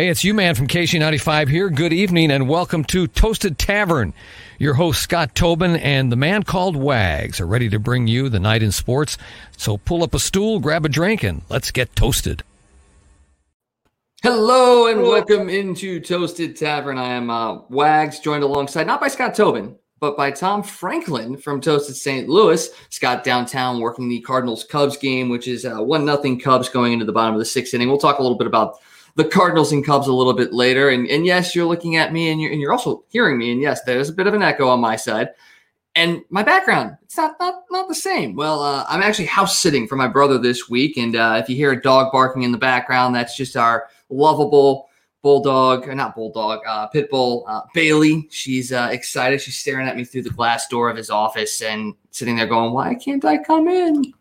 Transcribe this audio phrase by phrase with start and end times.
[0.00, 1.68] Hey, it's you, man, from KC95 here.
[1.68, 4.14] Good evening and welcome to Toasted Tavern.
[4.58, 8.40] Your host, Scott Tobin, and the man called Wags are ready to bring you the
[8.40, 9.18] night in sports.
[9.58, 12.42] So pull up a stool, grab a drink, and let's get toasted.
[14.22, 16.96] Hello and welcome into Toasted Tavern.
[16.96, 21.60] I am uh, Wags, joined alongside not by Scott Tobin, but by Tom Franklin from
[21.60, 22.26] Toasted St.
[22.26, 22.70] Louis.
[22.88, 27.04] Scott downtown working the Cardinals Cubs game, which is uh, one nothing Cubs going into
[27.04, 27.88] the bottom of the sixth inning.
[27.88, 28.78] We'll talk a little bit about
[29.22, 30.88] the Cardinals and Cubs a little bit later.
[30.88, 33.52] And, and yes, you're looking at me and you're, and you're also hearing me.
[33.52, 35.28] And yes, there's a bit of an echo on my side.
[35.94, 38.34] And my background, it's not not, not the same.
[38.34, 40.96] Well, uh, I'm actually house sitting for my brother this week.
[40.96, 44.88] And uh, if you hear a dog barking in the background, that's just our lovable
[45.22, 48.26] bulldog, or not bulldog, uh, pit bull, uh, Bailey.
[48.30, 49.40] She's uh, excited.
[49.40, 52.72] She's staring at me through the glass door of his office and sitting there going,
[52.72, 54.14] Why can't I come in?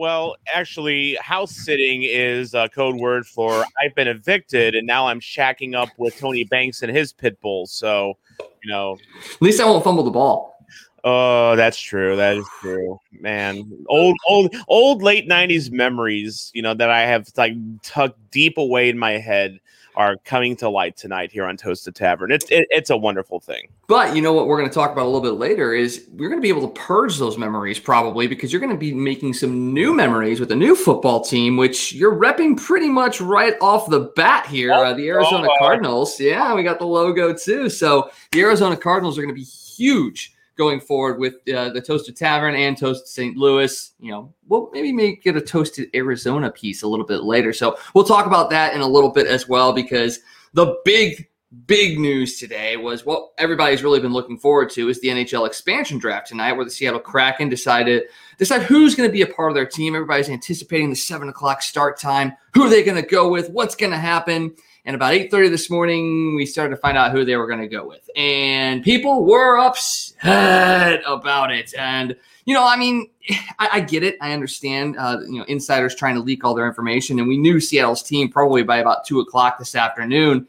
[0.00, 5.20] Well, actually, house sitting is a code word for I've been evicted and now I'm
[5.20, 7.70] shacking up with Tony Banks and his pit bulls.
[7.70, 10.56] So, you know, at least I won't fumble the ball.
[11.04, 12.16] Oh, that's true.
[12.16, 13.70] That is true, man.
[13.90, 16.50] Old, old, old late '90s memories.
[16.54, 19.60] You know that I have like tucked deep away in my head
[20.00, 22.32] are coming to light tonight here on Toasted Tavern.
[22.32, 23.68] It's it, it's a wonderful thing.
[23.86, 26.30] But you know what we're going to talk about a little bit later is we're
[26.30, 29.34] going to be able to purge those memories probably because you're going to be making
[29.34, 33.90] some new memories with a new football team, which you're repping pretty much right off
[33.90, 34.72] the bat here.
[34.72, 36.18] Uh, the Arizona Cardinals.
[36.18, 37.68] Yeah, we got the logo too.
[37.68, 42.18] So the Arizona Cardinals are going to be huge going forward with uh, the Toasted
[42.18, 43.34] Tavern and Toasted St.
[43.34, 43.92] Louis.
[43.98, 47.54] You know, we'll maybe make it a Toasted Arizona piece a little bit later.
[47.54, 50.18] So we'll talk about that in a little bit as well because
[50.52, 51.28] the big
[51.66, 55.96] big news today was what everybody's really been looking forward to is the NHL expansion
[55.96, 58.02] draft tonight, where the Seattle Kraken decided
[58.36, 59.94] decide who's going to be a part of their team.
[59.94, 62.34] Everybody's anticipating the seven o'clock start time.
[62.52, 63.48] Who are they going to go with?
[63.48, 64.54] What's going to happen?
[64.84, 67.68] And about 8:30 this morning, we started to find out who they were going to
[67.68, 68.08] go with.
[68.16, 71.74] And people were upset about it.
[71.76, 73.10] And, you know, I mean,
[73.58, 74.16] I, I get it.
[74.20, 77.18] I understand, uh, you know, insiders trying to leak all their information.
[77.18, 80.48] And we knew Seattle's team probably by about two o'clock this afternoon.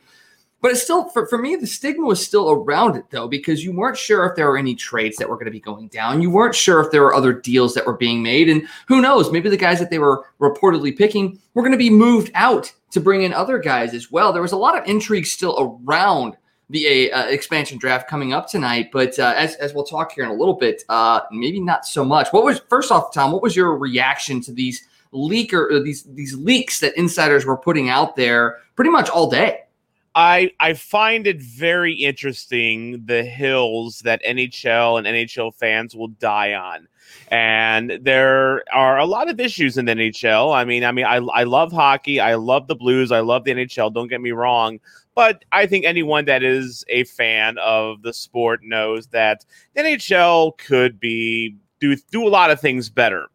[0.61, 3.71] But it's still, for, for me, the stigma was still around it, though, because you
[3.71, 6.21] weren't sure if there were any trades that were going to be going down.
[6.21, 8.47] You weren't sure if there were other deals that were being made.
[8.47, 11.89] And who knows, maybe the guys that they were reportedly picking were going to be
[11.89, 14.31] moved out to bring in other guys as well.
[14.31, 16.38] There was a lot of intrigue still around
[16.69, 18.90] the uh, expansion draft coming up tonight.
[18.91, 22.06] But uh, as, as we'll talk here in a little bit, uh, maybe not so
[22.06, 22.29] much.
[22.31, 26.35] What was, first off, Tom, what was your reaction to these leaker, uh, these, these
[26.35, 29.62] leaks that insiders were putting out there pretty much all day?
[30.13, 36.53] I I find it very interesting the hills that NHL and NHL fans will die
[36.53, 36.88] on.
[37.29, 40.55] And there are a lot of issues in the NHL.
[40.55, 42.19] I mean, I mean, I, I love hockey.
[42.19, 43.11] I love the Blues.
[43.11, 43.94] I love the NHL.
[43.94, 44.79] Don't get me wrong.
[45.16, 49.45] But I think anyone that is a fan of the sport knows that
[49.75, 53.28] the NHL could be do do a lot of things better.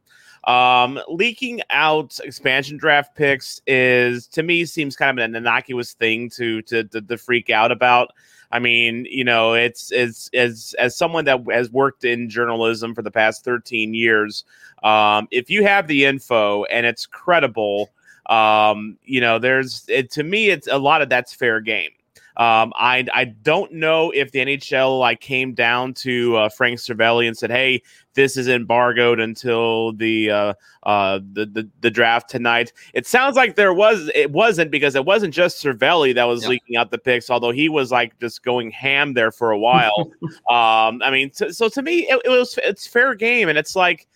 [0.46, 6.30] Um, leaking out expansion draft picks is to me seems kind of an innocuous thing
[6.30, 8.12] to to to, to freak out about.
[8.52, 13.02] I mean, you know, it's it's as as someone that has worked in journalism for
[13.02, 14.44] the past 13 years,
[14.84, 17.90] um, if you have the info and it's credible,
[18.26, 21.90] um, you know, there's it, to me, it's a lot of that's fair game.
[22.36, 27.26] Um, I I don't know if the NHL like came down to uh, Frank Seravalli
[27.26, 27.82] and said, "Hey,
[28.12, 33.56] this is embargoed until the, uh, uh, the the the draft tonight." It sounds like
[33.56, 36.50] there was it wasn't because it wasn't just Seravalli that was yeah.
[36.50, 40.12] leaking out the picks, although he was like just going ham there for a while.
[40.50, 43.75] um, I mean, t- so to me, it, it was it's fair game, and it's
[43.75, 44.06] like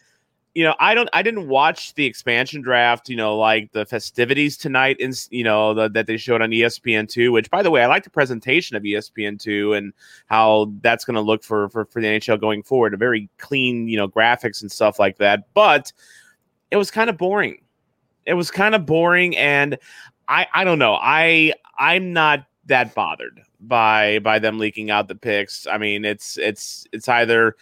[0.55, 4.57] you know, I don't, I didn't watch the expansion draft, you know, like the festivities
[4.57, 7.31] tonight, in, you know, the, that they showed on ESPN two.
[7.31, 9.93] Which, by the way, I like the presentation of ESPN two and
[10.27, 12.95] how that's going to look for, for for the NHL going forward.
[12.95, 15.45] A very clean, you know, graphics and stuff like that.
[15.55, 15.93] But
[16.71, 17.63] it was kind of boring.
[18.27, 19.79] It was kind of boring, and
[20.29, 20.95] I, I don't know.
[20.95, 25.67] I, I'm not that bothered by by them leaking out the picks.
[25.67, 27.57] I mean, it's it's it's either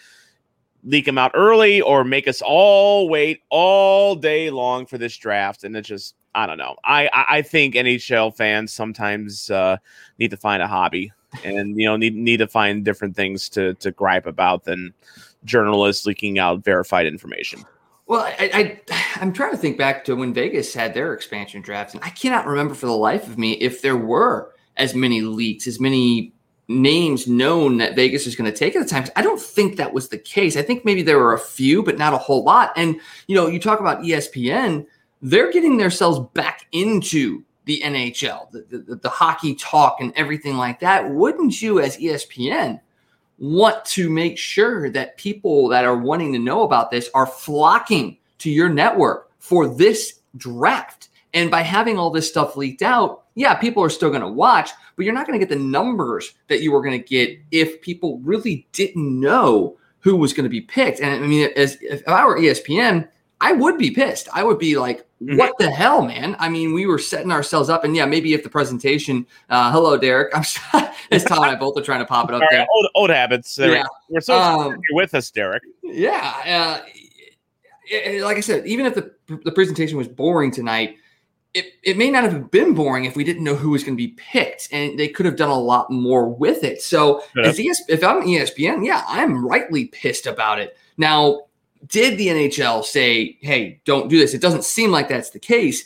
[0.89, 5.63] leak them out early or make us all wait all day long for this draft.
[5.63, 6.77] And it's just, I don't know.
[6.85, 9.77] I I think NHL fans sometimes uh,
[10.19, 11.13] need to find a hobby
[11.45, 14.93] and you know need need to find different things to to gripe about than
[15.45, 17.65] journalists leaking out verified information.
[18.07, 21.95] Well, I, I I'm trying to think back to when Vegas had their expansion draft,
[21.95, 25.67] and I cannot remember for the life of me if there were as many leaks,
[25.67, 26.33] as many
[26.69, 29.07] names known that Vegas is going to take at the time.
[29.17, 30.57] I don't think that was the case.
[30.57, 32.73] I think maybe there were a few, but not a whole lot.
[32.77, 34.87] And you know, you talk about ESPN,
[35.23, 40.81] they're getting themselves back into the NHL, the, the, the hockey talk, and everything like
[40.81, 41.11] that.
[41.11, 42.81] Wouldn't you, as ESPN,
[43.39, 48.19] want to make sure that people that are wanting to know about this are flocking
[48.39, 51.09] to your network for this draft?
[51.35, 54.71] And by having all this stuff leaked out, yeah, people are still going to watch,
[54.97, 57.81] but you're not going to get the numbers that you were going to get if
[57.81, 60.99] people really didn't know who was going to be picked.
[60.99, 63.09] And I mean, as if I were ESPN,
[63.41, 64.29] I would be pissed.
[64.35, 65.37] I would be like, mm-hmm.
[65.37, 66.35] what the hell, man?
[66.41, 69.97] I mean, we were setting ourselves up, and yeah, maybe if the presentation, uh, hello,
[69.97, 70.37] Derek.
[70.37, 70.43] I'm
[71.13, 72.67] as Tom and I both are trying to pop it up there.
[72.75, 73.57] Old, old habits.
[73.57, 73.85] Yeah.
[74.09, 75.63] We're so um, you're with us, Derek.
[75.85, 76.81] Yeah.
[76.83, 76.89] Uh,
[77.89, 79.13] it, like I said, even if the,
[79.45, 80.97] the presentation was boring tonight,
[81.55, 84.03] it, it may not have been boring if we didn't know who was going to
[84.03, 86.83] be picked, and they could have done a lot more with it.
[86.83, 90.77] So, as ES, if I'm ESPN, yeah, I'm rightly pissed about it.
[90.97, 91.43] Now,
[91.87, 94.35] did the NHL say, "Hey, don't do this"?
[94.35, 95.85] It doesn't seem like that's the case.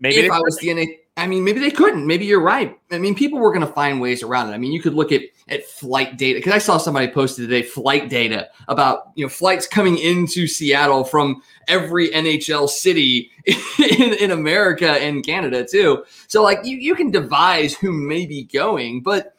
[0.00, 2.06] Maybe if I was the NHL, I mean, maybe they couldn't.
[2.06, 2.78] Maybe you're right.
[2.90, 4.52] I mean, people were going to find ways around it.
[4.52, 7.62] I mean, you could look at at flight data because I saw somebody posted today
[7.62, 14.30] flight data about you know flights coming into Seattle from every NHL city in, in
[14.30, 16.04] America and Canada too.
[16.28, 19.34] So like you you can devise who may be going, but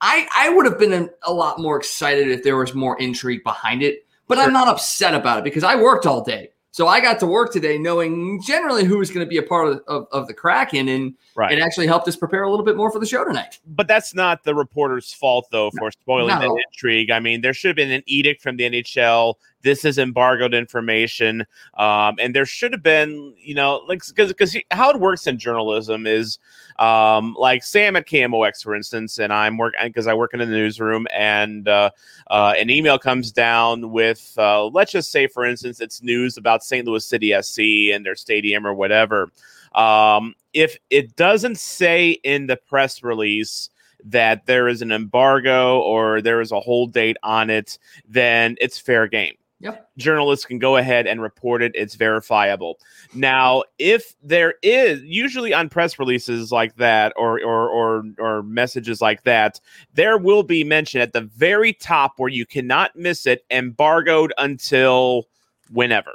[0.00, 3.42] I I would have been a, a lot more excited if there was more intrigue
[3.42, 4.06] behind it.
[4.28, 4.44] But sure.
[4.44, 6.50] I'm not upset about it because I worked all day.
[6.76, 9.66] So I got to work today knowing generally who was going to be a part
[9.66, 11.50] of, of, of the Kraken, and right.
[11.50, 13.60] it actually helped us prepare a little bit more for the show tonight.
[13.66, 16.40] But that's not the reporter's fault, though, for spoiling no.
[16.40, 17.10] the intrigue.
[17.10, 19.36] I mean, there should have been an edict from the NHL
[19.66, 21.44] this is embargoed information
[21.76, 25.36] um, and there should have been you know like because because how it works in
[25.38, 26.38] journalism is
[26.78, 30.46] um, like sam at kmox for instance and i'm working because i work in the
[30.46, 31.90] newsroom and uh,
[32.30, 36.62] uh, an email comes down with uh, let's just say for instance it's news about
[36.62, 39.30] st louis city sc and their stadium or whatever
[39.74, 43.68] um, if it doesn't say in the press release
[44.04, 47.78] that there is an embargo or there is a hold date on it,
[48.08, 49.34] then it's fair game.
[49.66, 49.90] Yep.
[49.98, 51.72] Journalists can go ahead and report it.
[51.74, 52.78] It's verifiable.
[53.14, 59.00] Now, if there is usually on press releases like that or or or or messages
[59.00, 59.58] like that,
[59.92, 65.24] there will be mention at the very top where you cannot miss it, embargoed until
[65.72, 66.14] whenever.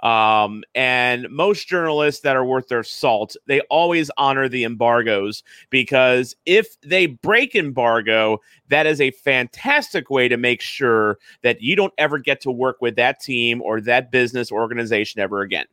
[0.00, 6.36] Um, and most journalists that are worth their salt, they always honor the embargoes because
[6.46, 11.94] if they break embargo, that is a fantastic way to make sure that you don't
[11.98, 15.66] ever get to work with that team or that business organization ever again.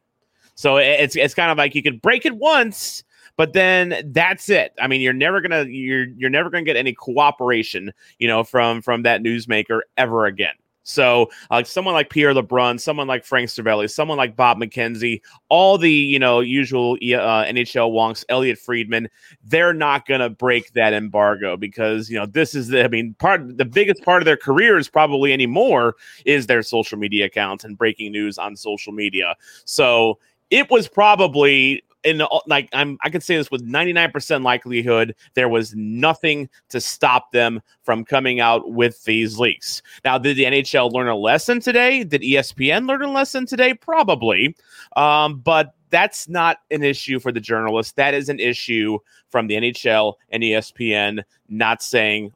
[0.56, 3.04] So it's it's kind of like you could break it once,
[3.36, 4.74] but then that's it.
[4.80, 8.82] I mean, you're never gonna you're you're never gonna get any cooperation, you know, from
[8.82, 10.56] from that newsmaker ever again.
[10.86, 15.78] So, uh, someone like Pierre LeBrun, someone like Frank Seravalli, someone like Bob McKenzie, all
[15.80, 19.10] the you know usual uh, NHL wonks, Elliotte Friedman,
[19.44, 23.16] they're not going to break that embargo because you know this is the I mean
[23.16, 27.78] part the biggest part of their careers probably anymore is their social media accounts and
[27.78, 29.36] breaking news on social media.
[29.66, 30.20] So
[30.52, 35.76] it was probably in like I'm I can say this with 99% likelihood there was
[35.76, 39.82] nothing to stop them from coming out with these leaks.
[40.04, 42.04] Now, did the NHL learn a lesson today?
[42.04, 43.74] Did ESPN learn a lesson today?
[43.74, 44.56] Probably.
[44.96, 47.94] Um, but that's not an issue for the journalists.
[47.94, 52.34] That is an issue from the NHL and ESPN not saying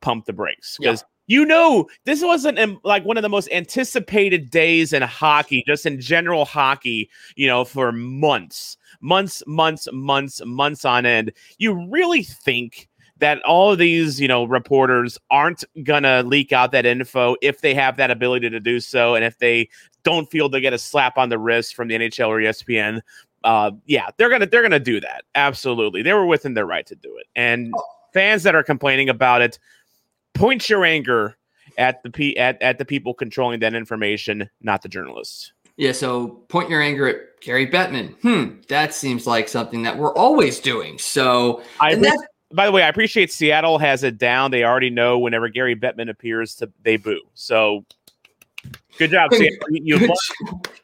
[0.00, 3.48] pump the brakes because yeah you know this wasn't um, like one of the most
[3.52, 10.40] anticipated days in hockey just in general hockey you know for months months months months
[10.44, 11.32] months on end.
[11.58, 12.88] You really think
[13.18, 17.74] that all of these you know reporters aren't gonna leak out that info if they
[17.74, 19.68] have that ability to do so and if they
[20.04, 23.00] don't feel they get a slap on the wrist from the nhl or espn
[23.44, 25.24] uh, yeah they're gonna they're gonna do that.
[25.34, 26.02] Absolutely.
[26.02, 27.26] They were within their right to do it.
[27.36, 27.82] And oh.
[28.12, 29.58] fans that are complaining about it
[30.34, 31.36] point your anger
[31.76, 35.52] at the p at, at the people controlling that information, not the journalists.
[35.78, 38.14] Yeah, so point your anger at Gary Bettman.
[38.20, 40.98] Hmm, that seems like something that we're always doing.
[40.98, 41.94] So, I
[42.52, 44.50] by the way, I appreciate Seattle has it down.
[44.50, 47.20] They already know whenever Gary Bettman appears, to they boo.
[47.34, 47.84] So,
[48.98, 49.56] good job, Seattle.
[49.70, 50.10] You've, you've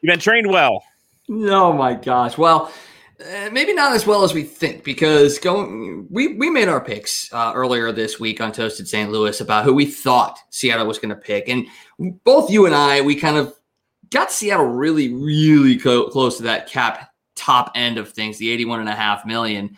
[0.01, 0.83] been trained well.
[1.29, 2.37] Oh my gosh!
[2.37, 2.71] Well,
[3.19, 7.31] Uh, maybe not as well as we think because going we we made our picks
[7.33, 9.09] uh, earlier this week on Toasted St.
[9.09, 11.65] Louis about who we thought Seattle was going to pick, and
[12.23, 13.53] both you and I we kind of
[14.09, 18.65] got Seattle really really co- close to that cap top end of things, the eighty
[18.65, 19.77] one and a half million.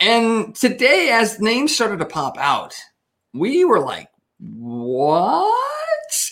[0.00, 2.74] And today, as names started to pop out,
[3.32, 5.52] we were like, "What?"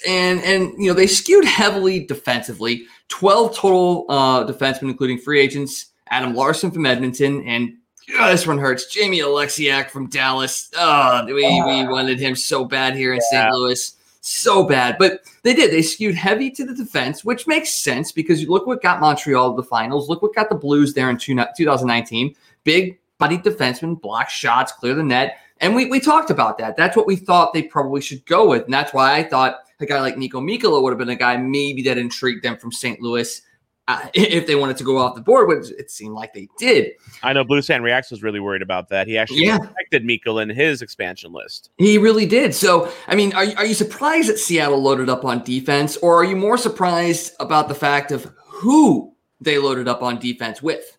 [0.07, 2.85] And and you know they skewed heavily defensively.
[3.09, 7.73] Twelve total uh, defensemen, including free agents Adam Larsson from Edmonton, and
[8.19, 8.87] oh, this one hurts.
[8.87, 10.71] Jamie Oleksiak from Dallas.
[10.77, 13.45] Oh, we, we wanted him so bad here in yeah.
[13.45, 13.55] St.
[13.55, 13.97] Louis.
[14.25, 14.97] So bad.
[14.99, 15.73] But they did.
[15.73, 19.61] They skewed heavy to the defense, which makes sense because look what got Montreal to
[19.61, 20.09] the finals.
[20.09, 22.35] Look what got the Blues there in 2019.
[22.62, 25.38] Big bodied defenseman, block shots, clear the net.
[25.59, 26.76] And we, we talked about that.
[26.76, 28.64] That's what we thought they probably should go with.
[28.64, 31.37] And that's why I thought a guy like Niko Mikkola would have been a guy
[31.37, 33.00] maybe that intrigued them from St.
[33.00, 33.43] Louis
[33.89, 36.93] uh, if they wanted to go off the board, which it seemed like they did.
[37.23, 39.07] I know Blue Sand Reacts was really worried about that.
[39.07, 39.59] He actually yeah.
[39.59, 41.71] protected Mikkel in his expansion list.
[41.79, 42.55] He really did.
[42.55, 46.25] So, I mean, are, are you surprised that Seattle loaded up on defense, or are
[46.25, 50.99] you more surprised about the fact of who they loaded up on defense with?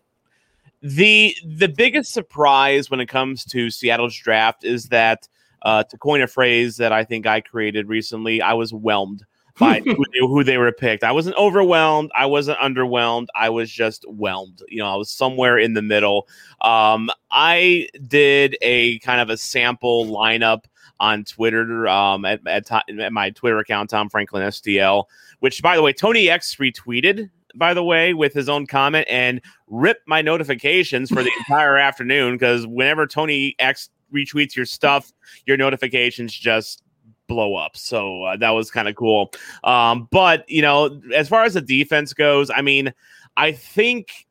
[0.82, 5.26] The the biggest surprise when it comes to Seattle's draft is that,
[5.62, 9.24] uh, to coin a phrase that I think I created recently, I was whelmed
[9.58, 11.04] by who, they, who, they, were picked.
[11.04, 12.10] I wasn't overwhelmed.
[12.14, 13.26] I wasn't underwhelmed.
[13.34, 14.62] I was just whelmed.
[14.68, 16.28] You know, I was somewhere in the middle.
[16.60, 20.64] Um, I did a kind of a sample lineup
[21.00, 25.04] on Twitter um, at, at, at, my Twitter account, Tom Franklin STL,
[25.40, 29.40] which, by the way, Tony X retweeted, by the way, with his own comment and
[29.66, 35.12] ripped my notifications for the entire afternoon because whenever Tony X retweets your stuff,
[35.46, 36.83] your notifications just
[37.26, 37.76] blow up.
[37.76, 39.32] So uh, that was kind of cool.
[39.62, 42.92] Um, but you know, as far as the defense goes, I mean,
[43.36, 44.26] I think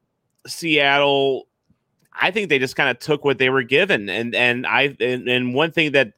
[0.48, 1.48] Seattle.
[2.22, 5.28] I think they just kind of took what they were given, and and I and,
[5.28, 6.14] and one thing that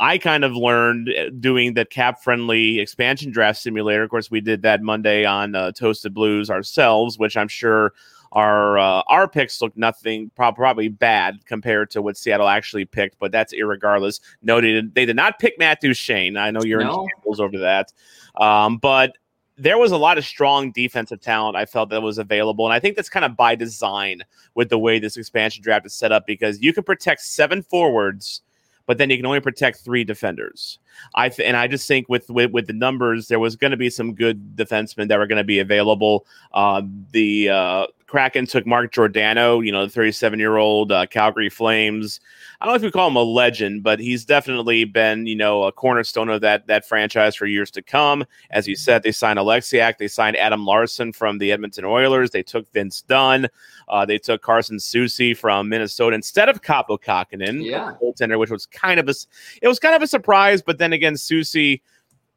[0.00, 4.02] I kind of learned uh, doing the CapFriendly expansion draft simulator.
[4.02, 7.92] Of course, we did that Monday on uh, Toasted Blues ourselves, which I'm sure
[8.36, 13.32] our uh, our picks look nothing probably bad compared to what Seattle actually picked, but
[13.32, 14.20] that's irregardless.
[14.42, 16.36] Noted they did not pick Matthew Shane.
[16.36, 17.02] I know you're no.
[17.02, 17.94] in shambles over that,
[18.38, 19.16] um, but
[19.56, 22.66] there was a lot of strong defensive talent I felt that was available.
[22.66, 24.20] And I think that's kind of by design
[24.54, 28.42] with the way this expansion draft is set up because you can protect seven forwards
[28.86, 30.78] but then you can only protect three defenders.
[31.14, 33.76] I th- and I just think with, with, with the numbers, there was going to
[33.76, 36.24] be some good defensemen that were going to be available.
[36.54, 41.48] Uh, the uh, Kraken took Mark Giordano, you know, the 37 year old uh, Calgary
[41.48, 42.20] Flames.
[42.60, 45.64] I don't know if we call him a legend, but he's definitely been, you know,
[45.64, 48.24] a cornerstone of that that franchise for years to come.
[48.50, 52.42] As you said, they signed Oleksiak, they signed Adam Larsson from the Edmonton Oilers, they
[52.42, 53.48] took Vince Dunn,
[53.88, 58.66] uh, they took Carson Soucy from Minnesota instead of Kaapo Kähkönen, yeah, goaltender, which was
[58.66, 59.14] kind of a
[59.60, 60.62] it was kind of a surprise.
[60.62, 61.80] But then again, Soucy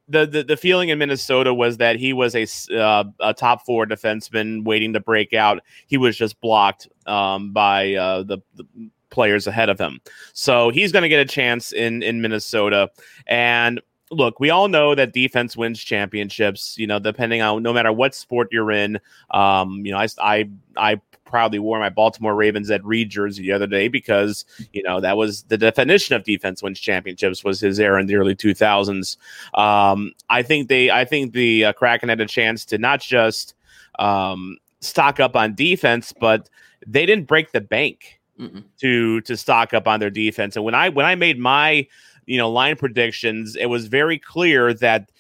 [0.10, 3.86] the, the, the feeling in Minnesota was that he was a, uh, a top four
[3.86, 5.62] defenseman waiting to break out.
[5.88, 8.66] He was just blocked um, by uh, the, the,
[9.10, 10.00] players ahead of him.
[10.34, 12.90] So he's going to get a chance in in Minnesota.
[13.28, 16.78] And look, we all know that defense wins championships.
[16.78, 19.00] You know, depending on no matter what sport you're in.
[19.32, 23.52] Um, you know, I I I proudly wore my Baltimore Ravens Ed Reed jersey the
[23.52, 24.44] other day because
[24.74, 28.16] you know that was the definition of defense wins championships was his era in the
[28.16, 29.16] early 2000s.
[29.54, 33.54] Um, I think they, I think the uh, Kraken had a chance to not just
[34.00, 36.50] um, stock up on defense, but
[36.86, 38.64] they didn't break the bank Mm-mm.
[38.80, 40.56] to to stock up on their defense.
[40.56, 41.88] And when I when I made my
[42.26, 45.12] you know line predictions, it was very clear that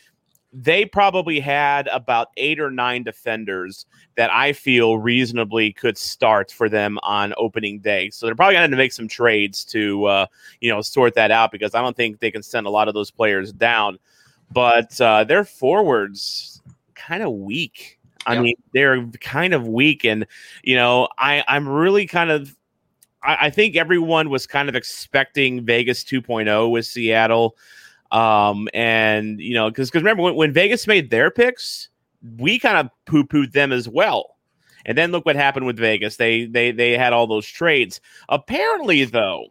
[0.51, 6.67] they probably had about eight or nine defenders that I feel reasonably could start for
[6.67, 8.09] them on opening day.
[8.09, 10.25] So they're probably going to make some trades to, uh,
[10.59, 12.93] you know, sort that out because I don't think they can send a lot of
[12.93, 13.99] those players down.
[14.51, 16.61] But uh, their forwards
[16.95, 17.99] kind of weak.
[18.25, 18.43] I yep.
[18.43, 20.25] mean, they're kind of weak, and
[20.63, 22.55] you know, I I'm really kind of
[23.23, 27.55] I, I think everyone was kind of expecting Vegas 2.0 with Seattle.
[28.11, 31.89] Um, and you know, because because remember when, when Vegas made their picks,
[32.37, 34.37] we kind of poo pooed them as well.
[34.85, 36.17] And then look what happened with Vegas.
[36.17, 38.01] They they they had all those trades.
[38.29, 39.47] Apparently, though,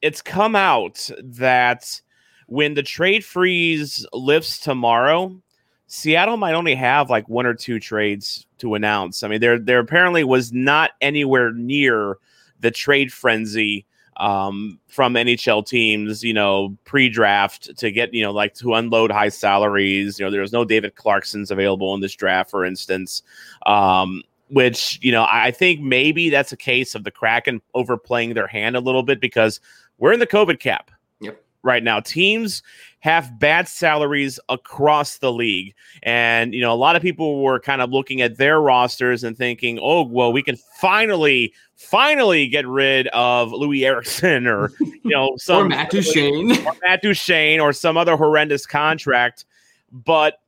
[0.00, 2.00] it's come out that
[2.46, 5.40] when the trade freeze lifts tomorrow,
[5.86, 9.22] Seattle might only have like one or two trades to announce.
[9.22, 12.16] I mean, there there apparently was not anywhere near
[12.60, 13.86] the trade frenzy
[14.22, 19.28] um, from NHL teams, you know, pre-draft to get, you know, like to unload high
[19.28, 20.18] salaries.
[20.18, 23.22] You know, there was no David Clarksons available in this draft, for instance.
[23.66, 28.46] Um, which you know I think maybe that's a case of the Kraken overplaying their
[28.46, 29.60] hand a little bit because
[29.96, 30.90] we're in the COVID cap.
[31.20, 31.42] Yep.
[31.62, 32.62] Right now, teams
[33.02, 37.82] have bad salaries across the league, and you know a lot of people were kind
[37.82, 43.08] of looking at their rosters and thinking, "Oh, well, we can finally, finally get rid
[43.08, 47.96] of Louis Eriksson or you know some or Matt Duchene, or Matt Duchene, or some
[47.96, 49.46] other horrendous contract."
[49.90, 50.40] But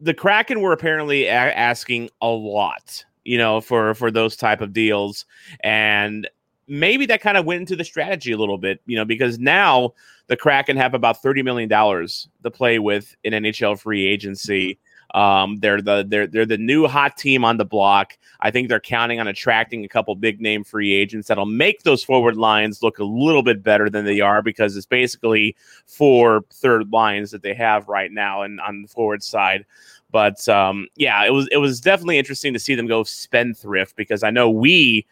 [0.00, 4.72] the Kraken were apparently a- asking a lot, you know, for for those type of
[4.72, 5.26] deals,
[5.60, 6.26] and
[6.68, 9.92] maybe that kind of went into the strategy a little bit, you know, because now
[10.28, 14.78] the Kraken have about thirty million dollars to play with in NHL free agency.
[15.14, 18.18] Um, they're the they're they're the new hot team on the block.
[18.40, 22.02] I think they're counting on attracting a couple big name free agents that'll make those
[22.02, 25.56] forward lines look a little bit better than they are because it's basically
[25.86, 29.64] four third lines that they have right now and on the forward side.
[30.10, 34.22] But um, yeah, it was it was definitely interesting to see them go spendthrift because
[34.22, 35.06] I know we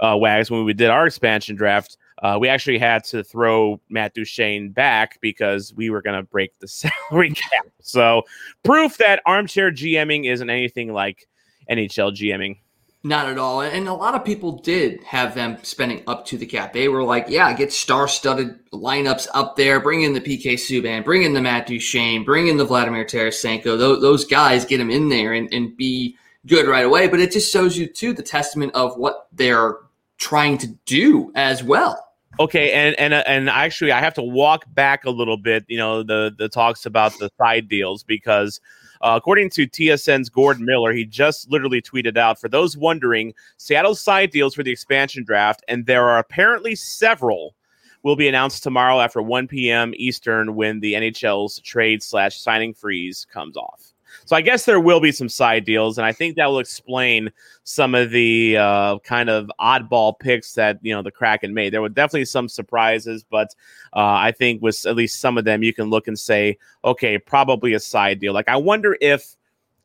[0.00, 1.96] uh, Wags when we did our expansion draft.
[2.22, 6.58] Uh, we actually had to throw Matt Duchene back because we were going to break
[6.58, 6.68] the
[7.08, 7.66] salary cap.
[7.80, 8.22] So,
[8.62, 11.28] proof that armchair GMing isn't anything like
[11.70, 12.58] NHL GMing.
[13.02, 13.62] Not at all.
[13.62, 16.74] And a lot of people did have them spending up to the cap.
[16.74, 21.02] They were like, yeah, get star studded lineups up there, bring in the PK Subban,
[21.02, 23.78] bring in the Matt Duchene, bring in the Vladimir Tarasenko.
[23.78, 26.14] Those, those guys get them in there and, and be
[26.46, 27.08] good right away.
[27.08, 29.78] But it just shows you, too, the testament of what they're
[30.20, 32.06] trying to do as well.
[32.38, 35.64] Okay, and and and actually, I have to walk back a little bit.
[35.66, 38.60] You know, the the talks about the side deals because.
[39.02, 43.98] Uh, according to TSN's Gordon Miller, he just literally tweeted out for those wondering, Seattle's
[43.98, 47.54] side deals for the expansion draft, and there are apparently several,
[48.02, 49.94] will be announced tomorrow after 1 p.m.
[49.96, 53.94] Eastern when the NHL's trade slash signing freeze comes off.
[54.24, 57.30] So I guess there will be some side deals, and I think that will explain
[57.64, 61.72] some of the uh, kind of oddball picks that you know the Kraken made.
[61.72, 63.54] There were definitely some surprises, but
[63.94, 67.18] uh, I think with at least some of them, you can look and say, okay,
[67.18, 68.32] probably a side deal.
[68.32, 69.36] Like I wonder if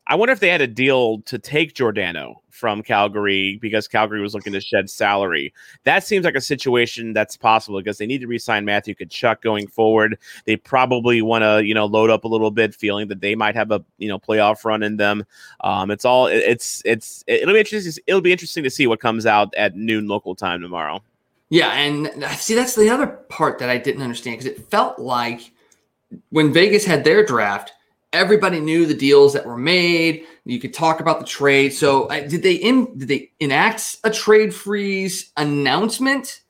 [0.07, 4.33] I wonder if they had a deal to take Giordano from Calgary because Calgary was
[4.33, 5.53] looking to shed salary.
[5.83, 9.67] That seems like a situation that's possible because they need to re-sign Matthew Tkachuk going
[9.67, 10.17] forward.
[10.45, 13.55] They probably want to, you know, load up a little bit, feeling that they might
[13.55, 15.25] have a, you know, playoff run in them.
[15.61, 18.03] Um, it's all, it's, it's, it'll be interesting.
[18.07, 21.01] It'll be interesting to see what comes out at noon local time tomorrow.
[21.49, 25.51] Yeah, and see, that's the other part that I didn't understand because it felt like
[26.29, 27.73] when Vegas had their draft
[28.15, 30.25] everybody knew the deals that were made.
[30.45, 31.73] You could talk about the trade.
[31.73, 36.41] So, uh, did they in did they enact a trade freeze announcement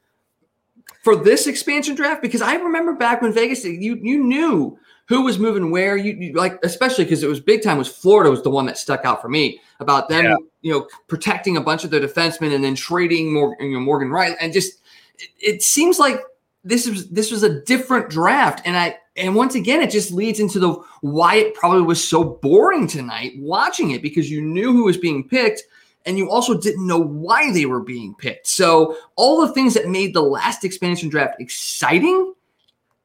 [1.04, 2.22] for this expansion draft?
[2.22, 5.98] Because I remember back when Vegas, you you knew who was moving where.
[5.98, 7.78] You, you like especially because it was big time.
[7.78, 10.36] Was Florida was the one that stuck out for me about them, yeah.
[10.62, 14.10] you know, protecting a bunch of their defensemen and then trading Morgan, you know, Morgan
[14.10, 14.82] Rielly, and just
[15.18, 16.20] it, it seems like
[16.66, 20.40] this was this was a different draft, and I and once again, it just leads
[20.40, 24.84] into the why it probably was so boring tonight watching it because you knew who
[24.84, 25.64] was being picked
[26.06, 28.48] and you also didn't know why they were being picked.
[28.48, 32.34] So all the things that made the last expansion draft exciting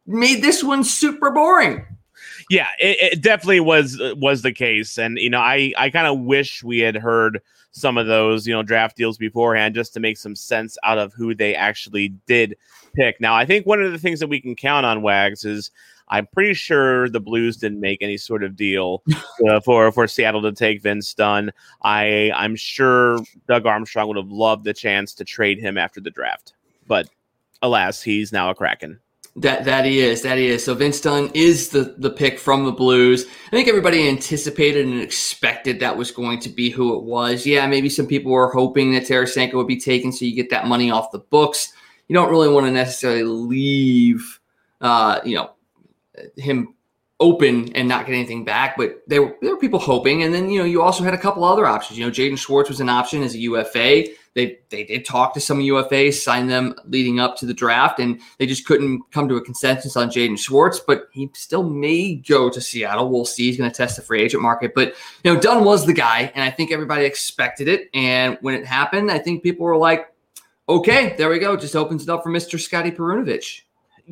[0.06, 1.84] made this one super boring.
[2.50, 6.20] Yeah, it, it definitely was was the case, and you know, I I kind of
[6.20, 10.18] wish we had heard some of those you know draft deals beforehand just to make
[10.18, 12.56] some sense out of who they actually did
[12.92, 13.20] pick.
[13.20, 15.70] Now, I think one of the things that we can count on Wags is
[16.10, 19.02] I'm pretty sure the Blues didn't make any sort of deal
[19.48, 21.52] uh, for for Seattle to take Vince Dunn.
[21.82, 26.10] I I'm sure Doug Armstrong would have loved the chance to trade him after the
[26.10, 26.54] draft,
[26.86, 27.08] but
[27.62, 29.00] alas, he's now a Kraken.
[29.36, 30.64] That that he is, that he is.
[30.64, 33.26] So Vince Dunn is the the pick from the Blues.
[33.46, 37.46] I think everybody anticipated and expected that was going to be who it was.
[37.46, 40.66] Yeah, maybe some people were hoping that Tarasenko would be taken, so you get that
[40.66, 41.72] money off the books.
[42.10, 44.40] You don't really want to necessarily leave,
[44.80, 45.52] uh, you know,
[46.36, 46.74] him
[47.20, 48.76] open and not get anything back.
[48.76, 51.18] But there were, there were people hoping, and then you know you also had a
[51.18, 52.00] couple other options.
[52.00, 54.06] You know, Jaden Schwartz was an option as a UFA.
[54.34, 58.20] They they did talk to some UFAs, sign them leading up to the draft, and
[58.40, 60.80] they just couldn't come to a consensus on Jaden Schwartz.
[60.80, 63.08] But he still may go to Seattle.
[63.08, 63.44] We'll see.
[63.44, 64.72] He's going to test the free agent market.
[64.74, 67.88] But you know, Dunn was the guy, and I think everybody expected it.
[67.94, 70.08] And when it happened, I think people were like,
[70.70, 71.56] "Okay, there we go.
[71.56, 73.62] Just opens it up for Mister Scotty Perunovich."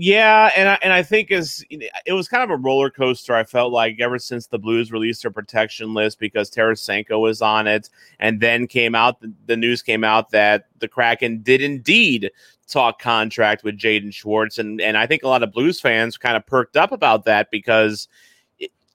[0.01, 3.35] Yeah, and I, and I think as it was kind of a roller coaster.
[3.35, 7.67] I felt like ever since the Blues released their protection list because Tarasenko was on
[7.67, 7.91] it,
[8.21, 9.17] and then came out
[9.47, 12.31] the news came out that the Kraken did indeed
[12.69, 16.37] talk contract with Jaden Schwartz, and and I think a lot of Blues fans kind
[16.37, 18.07] of perked up about that because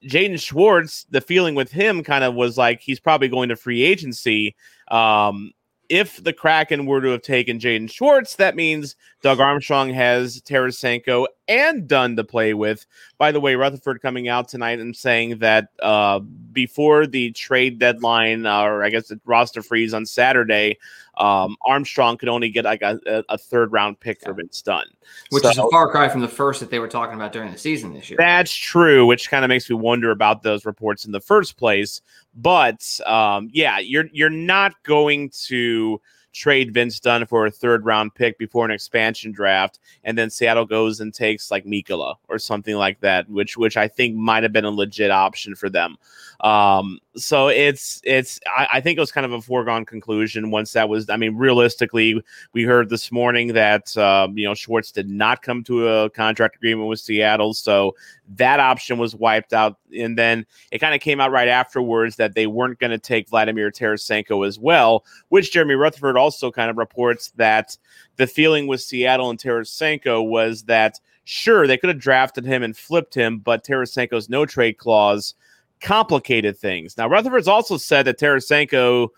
[0.06, 3.82] Jaden Schwartz, the feeling with him kind of was like he's probably going to free
[3.82, 4.54] agency.
[4.88, 5.52] Um,
[5.88, 11.24] if the Kraken were to have taken Jaden Schwartz, that means Doug Armstrong has Tarasenko
[11.48, 12.84] and Dunn to play with.
[13.16, 18.46] By the way, Rutherford coming out tonight and saying that uh, before the trade deadline,
[18.46, 20.76] or I guess the roster freeze on Saturday,
[21.16, 24.28] um, Armstrong could only get like a, a third round pick yeah.
[24.28, 24.84] for Vince Dunn,
[25.30, 27.50] which so, is a far cry from the first that they were talking about during
[27.50, 28.18] the season this year.
[28.18, 32.02] That's true, which kind of makes me wonder about those reports in the first place.
[32.34, 35.98] But um, yeah, you're you're not going to
[36.34, 40.66] trade Vince Dunn for a third round pick before an expansion draft, and then Seattle
[40.66, 44.52] goes and takes like Mikkola or something like that, which which I think might have
[44.52, 45.96] been a legit option for them.
[46.44, 50.74] Um, so it's it's I, I, think it was kind of a foregone conclusion once
[50.74, 51.08] that was.
[51.08, 55.64] I mean, realistically, we heard this morning that um, you know Schwartz did not come
[55.64, 57.96] to a contract agreement with Seattle, so
[58.36, 59.78] that option was wiped out.
[59.98, 63.30] And then it kind of came out right afterwards that they weren't going to take
[63.30, 67.78] Vladimir Tarasenko as well, which Jeremy Rutherford also kind of reports that
[68.16, 72.76] the feeling with Seattle and Tarasenko was that sure they could have drafted him and
[72.76, 75.34] flipped him, but Tarasenko's no trade clause
[75.84, 76.96] complicated things.
[76.96, 79.10] Now, Rutherford's also said that Tarasenko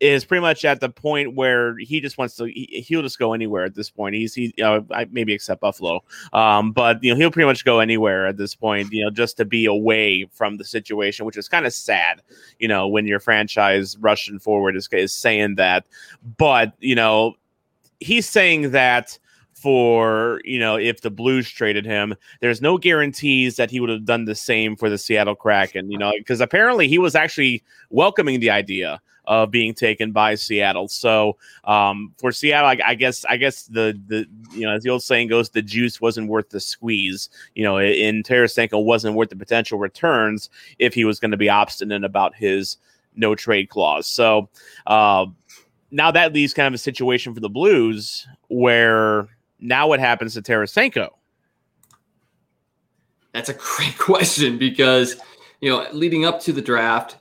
[0.00, 3.32] is pretty much at the point where he just wants to he, will just go
[3.32, 4.16] anywhere at this point.
[4.16, 4.52] He's he
[5.10, 6.02] maybe except buffalo.
[6.32, 9.36] Um, but you know he'll pretty much go anywhere at this point you know just
[9.36, 12.22] to be away from the situation which is kind of sad
[12.58, 15.86] you know when your franchise rushing forward is, is saying that.
[16.36, 17.34] But you know
[18.00, 19.18] he's saying that
[19.64, 22.14] for you know if the Blues traded him.
[22.40, 25.90] There's no guarantees that he would have done the same for the Seattle Kraken.
[25.90, 30.86] You know, because apparently he was actually welcoming the idea of being taken by Seattle.
[30.88, 34.90] So um, for Seattle, I, I, guess I guess the the you know as the
[34.90, 37.30] old saying goes, the juice wasn't worth the squeeze.
[37.54, 41.48] You know, in Tarasenko wasn't worth the potential returns if he was going to be
[41.48, 42.76] obstinate about his
[43.16, 44.06] no trade clause.
[44.06, 44.50] So.
[44.86, 45.26] Uh,
[45.90, 49.28] now that leaves kind of a situation for the Blues where
[49.60, 51.10] now what happens to Tarasenko?
[53.32, 55.16] That's a great question because,
[55.60, 57.16] you know, leading up to the draft,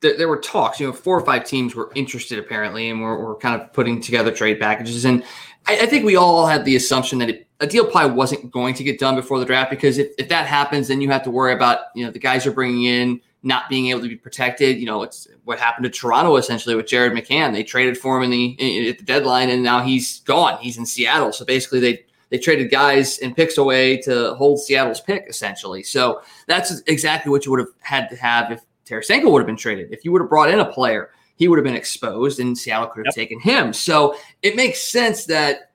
[0.00, 0.80] there, there, were talks.
[0.80, 4.00] You know, four or five teams were interested apparently, and we're, we're kind of putting
[4.00, 5.04] together trade packages.
[5.04, 5.22] And
[5.66, 8.74] I, I think we all had the assumption that it, a deal probably wasn't going
[8.74, 11.30] to get done before the draft because if, if that happens, then you have to
[11.30, 14.78] worry about you know the guys you're bringing in not being able to be protected.
[14.78, 17.52] You know, it's what happened to Toronto essentially with Jared McCann.
[17.52, 20.58] They traded for him in the in, at the deadline, and now he's gone.
[20.60, 21.32] He's in Seattle.
[21.32, 25.82] So basically, they they traded guys and picks away to hold Seattle's pick essentially.
[25.82, 29.56] So that's exactly what you would have had to have if Tarasenko would have been
[29.56, 29.92] traded.
[29.92, 32.88] If you would have brought in a player, he would have been exposed, and Seattle
[32.88, 33.28] could have yep.
[33.28, 33.72] taken him.
[33.72, 35.72] So it makes sense that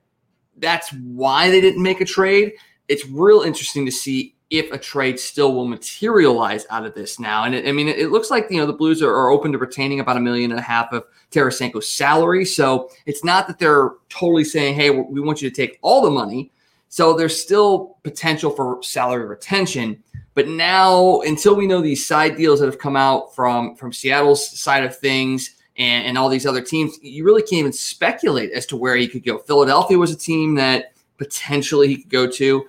[0.58, 2.52] that's why they didn't make a trade.
[2.88, 7.44] It's real interesting to see if a trade still will materialize out of this now.
[7.44, 9.50] And it, I mean, it, it, looks like you know the Blues are, are, open
[9.52, 12.44] to retaining about a million and a half of Tarasenko's salary.
[12.44, 16.10] So it's not that they're totally saying, "Hey, we want you to take all the
[16.10, 16.52] money."
[16.88, 20.02] So there's still potential for salary retention.
[20.34, 24.58] But now, until we know these side deals that have come out from from Seattle's
[24.58, 28.64] side of things and, and all these other teams, you really can't even speculate as
[28.66, 29.38] to where he could go.
[29.38, 32.66] Philadelphia was a team that potentially he could go to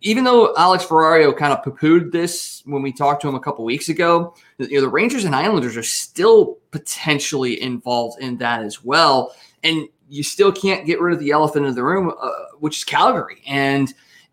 [0.00, 3.64] even though Alex Ferrario kind of poo-pooed this when we talked to him a couple
[3.64, 8.84] weeks ago, you know, the Rangers and Islanders are still potentially involved in that as
[8.84, 9.34] well.
[9.62, 12.84] And you still can't get rid of the elephant in the room, uh, which is
[12.84, 13.42] Calgary.
[13.46, 13.92] And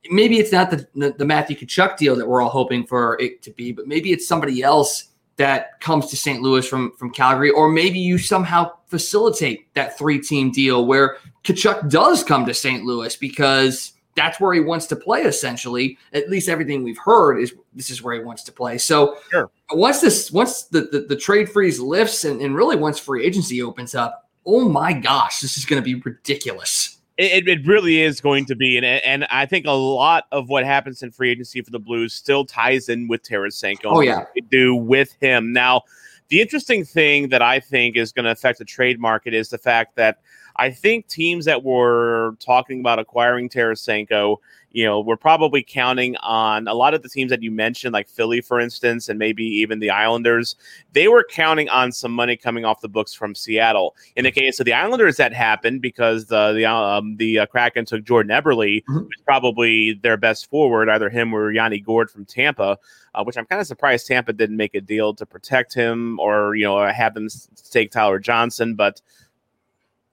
[0.10, 3.42] maybe it's not the, the, the Matthew Tkachuk deal that we're all hoping for it
[3.44, 6.42] to be, but maybe it's somebody else that comes to St.
[6.42, 11.90] Louis from from Calgary, or maybe you somehow facilitate that three team deal where Tkachuk
[11.90, 12.84] does come to St.
[12.84, 17.54] Louis because that's where he wants to play essentially at least everything we've heard is
[17.74, 19.52] this is where he wants to play so sure.
[19.72, 23.62] once this once the, the, the trade freeze lifts and, and really once free agency
[23.62, 28.20] opens up oh my gosh this is going to be ridiculous it, it really is
[28.20, 31.62] going to be and, and i think a lot of what happens in free agency
[31.62, 34.26] for the blues still ties in with Tarasenko oh yeah.
[34.50, 35.54] do with him.
[35.54, 35.84] Now
[36.30, 39.58] the interesting thing that i think is going to affect the trade market is the
[39.58, 40.20] fact that
[40.58, 44.38] I think teams that were talking about acquiring Tarasenko,
[44.72, 48.10] you know, we're probably counting on a lot of the teams that you mentioned, like
[48.10, 50.58] Philly, for instance, and maybe even the Islanders.
[50.92, 53.96] They were counting on some money coming off the books from Seattle.
[54.18, 57.86] In the case of the Islanders, that happened because the the um, the uh, Kraken
[57.86, 59.08] took Jordan Eberle, mm-hmm.
[59.26, 62.78] probably their best forward, either him or Yanni Gourde from Tampa.
[63.14, 66.54] Uh, which I'm kind of surprised Tampa didn't make a deal to protect him or
[66.56, 67.30] you know have them
[67.72, 69.02] take Tyler Johnson, but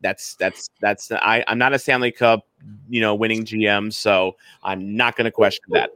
[0.03, 2.47] that's that's that's I, I'm not a Stanley Cup
[2.89, 3.93] you know, winning GM.
[3.93, 5.91] So I'm not going to question that.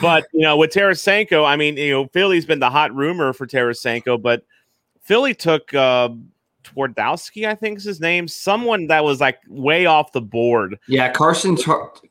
[0.00, 3.46] But you know, with Tarasenko, I mean, you know, Philly's been the hot rumor for
[3.46, 4.44] Tarasenko, but
[5.00, 6.10] Philly took uh,
[6.64, 10.78] Twardowski, I think is his name, someone that was like way off the board.
[10.88, 11.56] Yeah, Carson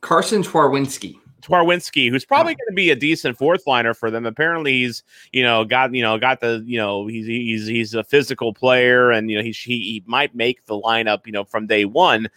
[0.00, 1.16] Carson Twarynski.
[1.42, 4.24] Twarynski, who's probably going to be a decent fourth liner for them.
[4.24, 5.02] Apparently, he's
[5.32, 9.10] you know got you know got the you know he's he's he's a physical player,
[9.10, 12.28] and you know he he, he might make the lineup you know from day one,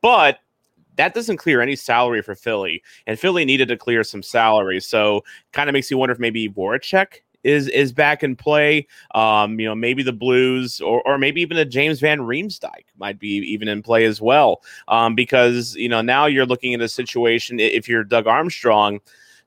[0.00, 0.40] but
[0.96, 4.80] that doesn't clear any salary for Philly, and Philly needed to clear some salary.
[4.80, 8.86] So kind of makes you wonder if maybe Voracek is is back in play.
[9.14, 13.18] Um, you know, maybe the Blues or or maybe even a James Van Riemsdyk might
[13.18, 14.62] be even in play as well.
[14.88, 19.00] Um, because you know now you're looking at a situation if you're Doug Armstrong.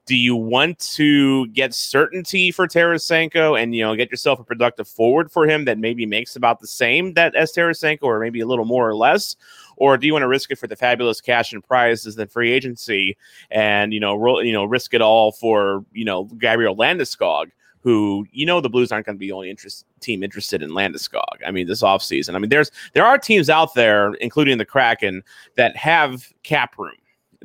[0.05, 4.87] Do you want to get certainty for Tarasenko and you know get yourself a productive
[4.87, 8.47] forward for him that maybe makes about the same that as Tarasenko or maybe a
[8.47, 9.35] little more or less,
[9.75, 12.51] or do you want to risk it for the fabulous cash and prizes and free
[12.51, 13.17] agency
[13.51, 18.25] and you know ro- you know risk it all for you know Gabriel Landeskog who
[18.31, 21.37] you know the Blues aren't going to be the only interest team interested in Landeskog.
[21.45, 22.35] I mean, this offseason.
[22.35, 25.23] I mean, there's there are teams out there, including the Kraken,
[25.55, 26.93] that have cap room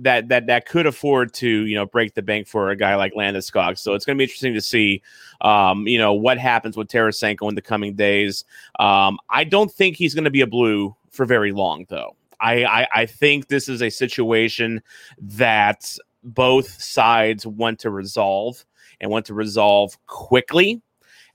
[0.00, 3.14] that that that could afford to you know break the bank for a guy like
[3.14, 3.78] Landeskog.
[3.78, 5.02] So it's going to be interesting to see,
[5.40, 8.44] um, you know, what happens with Tarasenko in the coming days.
[8.80, 12.16] Um, I don't think he's going to be a Blue for very long, though.
[12.40, 14.82] I, I I think this is a situation
[15.18, 18.64] that both sides want to resolve
[19.00, 20.82] and want to resolve quickly.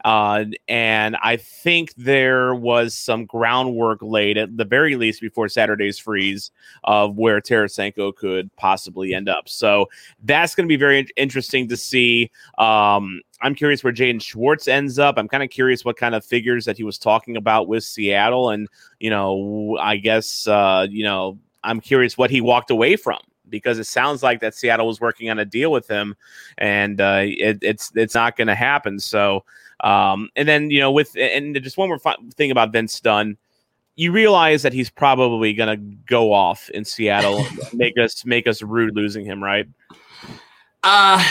[0.05, 5.99] Uh, and I think there was some groundwork laid at the very least before Saturday's
[5.99, 6.51] freeze
[6.85, 9.49] of where Tarasenko could possibly end up.
[9.49, 9.89] So
[10.23, 12.31] that's going to be very interesting to see.
[12.57, 15.17] Um, I'm curious where Jaden Schwartz ends up.
[15.17, 18.51] I'm kind of curious what kind of figures that he was talking about with Seattle.
[18.51, 18.69] And,
[18.99, 23.19] you know, I guess, uh, you know, I'm curious what he walked away from
[23.49, 26.15] because it sounds like that Seattle was working on a deal with him,
[26.57, 28.99] and uh, it, it's it's not going to happen.
[28.99, 29.43] So,
[29.81, 31.99] um, and then you know, with and just one more
[32.35, 33.37] thing about Vince Dunn,
[33.95, 38.61] you realize that he's probably going to go off in Seattle, make us make us
[38.61, 39.67] rude losing him, right?
[40.83, 41.23] Uh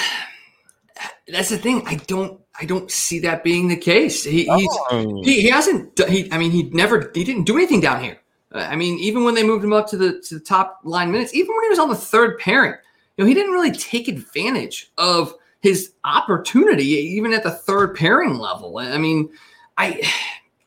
[1.29, 1.83] that's the thing.
[1.87, 4.25] I don't I don't see that being the case.
[4.25, 5.23] He oh.
[5.23, 8.19] he, he hasn't he I mean he never he didn't do anything down here.
[8.55, 11.13] Uh, I mean, even when they moved him up to the to the top line
[11.13, 12.75] minutes, even when he was on the third pairing,
[13.17, 18.39] you know, he didn't really take advantage of his opportunity, even at the third pairing
[18.39, 18.79] level.
[18.79, 19.31] I mean,
[19.77, 20.01] I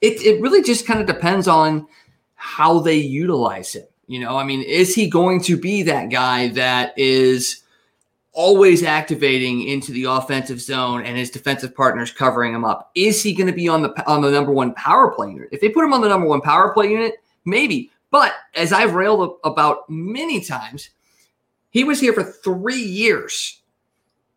[0.02, 1.88] it it really just kind of depends on
[2.36, 3.86] how they utilize him.
[4.08, 7.64] You know, I mean, is he going to be that guy that is
[8.34, 12.92] always activating into the offensive zone and his defensive partners covering him up?
[12.96, 15.50] Is he going to be on the on the number one power play unit?
[15.52, 17.92] If they put him on the number one power play unit, Maybe.
[18.10, 20.90] But as I've railed about many times,
[21.70, 23.62] he was here for three years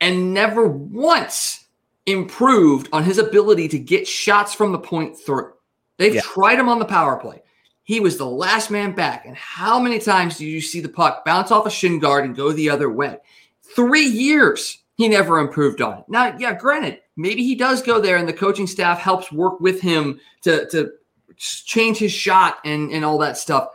[0.01, 1.67] and never once
[2.07, 5.53] improved on his ability to get shots from the point through.
[5.97, 6.21] They've yeah.
[6.23, 7.43] tried him on the power play.
[7.83, 9.27] He was the last man back.
[9.27, 12.37] And how many times do you see the puck bounce off a shin guard and
[12.37, 13.19] go the other way?
[13.63, 16.05] Three years he never improved on it.
[16.09, 19.81] Now, yeah, granted, maybe he does go there and the coaching staff helps work with
[19.81, 20.93] him to, to
[21.37, 23.69] change his shot and, and all that stuff.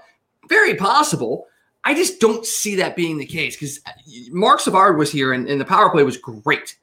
[0.47, 1.45] Very possible.
[1.83, 3.91] I just don't see that being the case because uh,
[4.31, 6.77] Mark Savard was here and, and, the power play was great.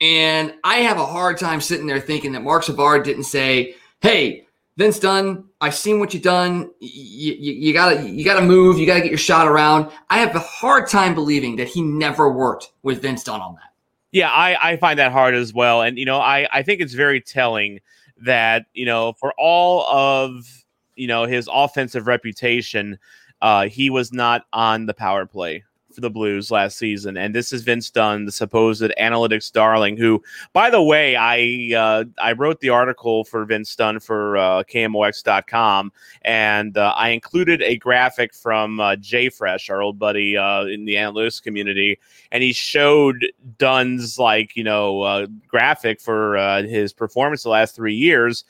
[0.00, 4.46] And I have a hard time sitting there thinking that Mark Savard didn't say, hey,
[4.76, 6.70] Vince Dunn, I've seen what you've done.
[6.80, 8.78] You, you, you, gotta you gotta move.
[8.78, 9.90] You gotta get your shot around.
[10.08, 13.72] I have a hard time believing that he never worked with Vince Dunn on that.
[14.12, 15.82] Yeah, I, I find that hard as well.
[15.82, 17.80] And you know, I, I think it's very telling
[18.24, 20.64] that you know for all of
[20.96, 22.98] you know his offensive reputation,
[23.40, 27.52] uh, he was not on the power play for the Blues last season, and this
[27.52, 29.96] is Vince Dunn, the supposed analytics darling.
[29.96, 34.62] Who, by the way, I uh, I wrote the article for Vince Dunn for uh,
[34.64, 40.84] KMOX.com, and uh, I included a graphic from uh, JFresh, our old buddy uh, in
[40.84, 41.98] the analytics community,
[42.30, 43.26] and he showed
[43.58, 48.44] Dunn's like you know uh, graphic for uh, his performance the last three years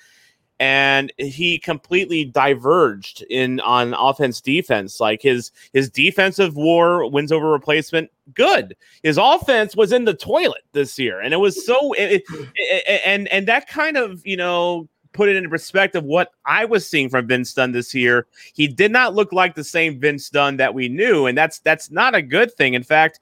[0.63, 7.51] and he completely diverged in on offense defense like his his defensive war wins over
[7.51, 12.23] replacement good his offense was in the toilet this year and it was so it,
[12.55, 16.87] it, and and that kind of you know put it into perspective what I was
[16.87, 18.27] seeing from Vince Dunn this year.
[18.55, 21.91] He did not look like the same Vince Dunn that we knew, and that's that's
[21.91, 22.73] not a good thing.
[22.73, 23.21] In fact,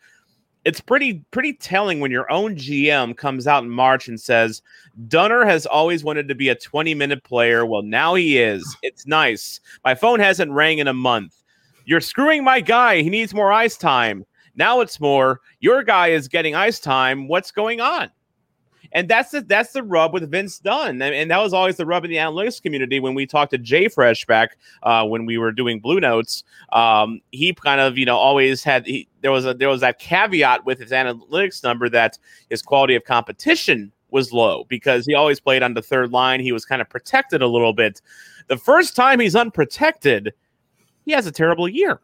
[0.64, 4.62] it's pretty pretty telling when your own GM comes out in March and says
[5.08, 7.64] Dunner has always wanted to be a 20 minute player.
[7.64, 8.64] Well, now he is.
[8.82, 9.60] It's nice.
[9.84, 11.42] My phone hasn't rang in a month.
[11.84, 13.02] you're screwing my guy.
[13.02, 14.24] He needs more ice time.
[14.56, 17.28] Now it's more your guy is getting ice time.
[17.28, 18.10] What's going on?
[18.92, 22.04] And that's the that's the rub with Vince Dunn, and, that was always the rub
[22.04, 25.78] in the analytics community when we talked to JFresh back uh, when we were doing
[25.78, 26.42] Blue Notes.
[26.72, 30.00] Um, he kind of you know always had he, there was a there was that
[30.00, 35.38] caveat with his analytics number that his quality of competition was low because he always
[35.38, 36.40] played on the third line.
[36.40, 38.00] He was kind of protected a little bit.
[38.48, 40.32] The first time he's unprotected,
[41.04, 42.00] he has a terrible year.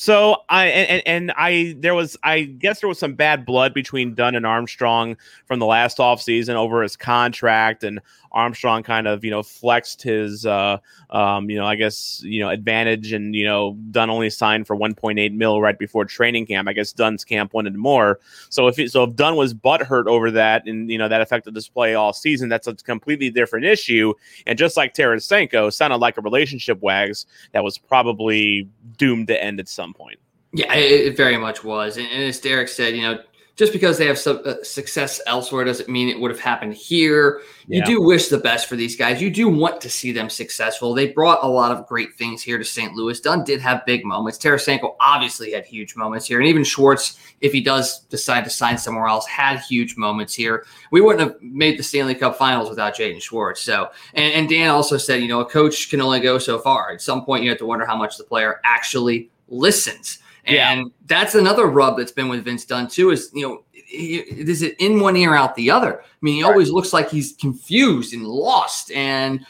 [0.00, 4.14] So I and, and I there was I guess there was some bad blood between
[4.14, 9.30] Dunn and Armstrong from the last offseason over his contract and Armstrong kind of you
[9.32, 10.78] know flexed his uh,
[11.10, 14.76] um, you know I guess you know advantage and you know Dunn only signed for
[14.76, 16.68] 1.8 mil right before training camp.
[16.68, 18.20] I guess Dunn's camp wanted more.
[18.50, 21.68] So if so if Dunn was butthurt over that and you know that affected his
[21.68, 24.14] play all season, that's a completely different issue.
[24.46, 29.58] And just like Tarasenko, sounded like a relationship wags that was probably doomed to end
[29.60, 30.18] at some point.
[30.52, 31.96] Yeah, it, very much was.
[31.96, 33.18] And, and as Derek said, you know,
[33.58, 37.42] just because they have some uh, success elsewhere doesn't mean it would have happened here.
[37.66, 39.20] You do wish the best for these guys.
[39.20, 40.94] You do want to see them successful.
[40.94, 42.94] They brought a lot of great things here to St.
[42.94, 43.20] Louis.
[43.20, 44.38] Dunn did have big moments.
[44.38, 46.38] Tarasenko obviously had huge moments here.
[46.38, 50.64] And even Schwartz, if he does decide to sign somewhere else, had huge moments here.
[50.92, 53.60] We wouldn't have made the Stanley Cup finals without Jaden Schwartz.
[53.60, 56.92] So, and, and Dan also said, you know, a coach can only go so far.
[56.92, 60.18] At some point, you have to wonder how much the player actually listens.
[60.44, 60.84] And yeah.
[61.06, 63.10] that's another rub that's been with Vince Dunn too.
[63.10, 66.00] Is you know, is it in one ear out the other?
[66.00, 66.50] I mean, he right.
[66.50, 69.44] always looks like he's confused and lost, and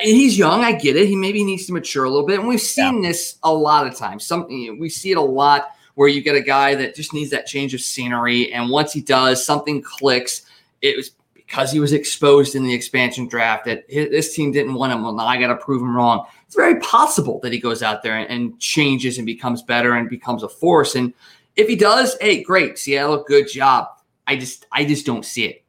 [0.00, 0.64] he's young.
[0.64, 1.08] I get it.
[1.08, 3.08] He maybe needs to mature a little bit, and we've seen yeah.
[3.08, 4.26] this a lot of times.
[4.26, 7.46] Something we see it a lot where you get a guy that just needs that
[7.46, 10.42] change of scenery, and once he does, something clicks.
[10.82, 11.12] It was
[11.52, 15.02] because he was exposed in the expansion draft that his, this team didn't want him.
[15.02, 16.24] Well, now I got to prove him wrong.
[16.46, 20.08] It's very possible that he goes out there and, and, changes and becomes better and
[20.08, 20.94] becomes a force.
[20.94, 21.12] And
[21.56, 23.88] if he does, hey, great, Seattle, good job.
[24.26, 25.62] I just, I just don't see it.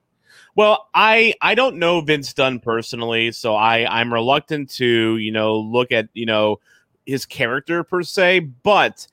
[0.55, 5.57] Well, I I don't know Vince Dunn personally, so I I'm reluctant to you know
[5.57, 6.59] look at you know
[7.07, 9.07] his character per se, but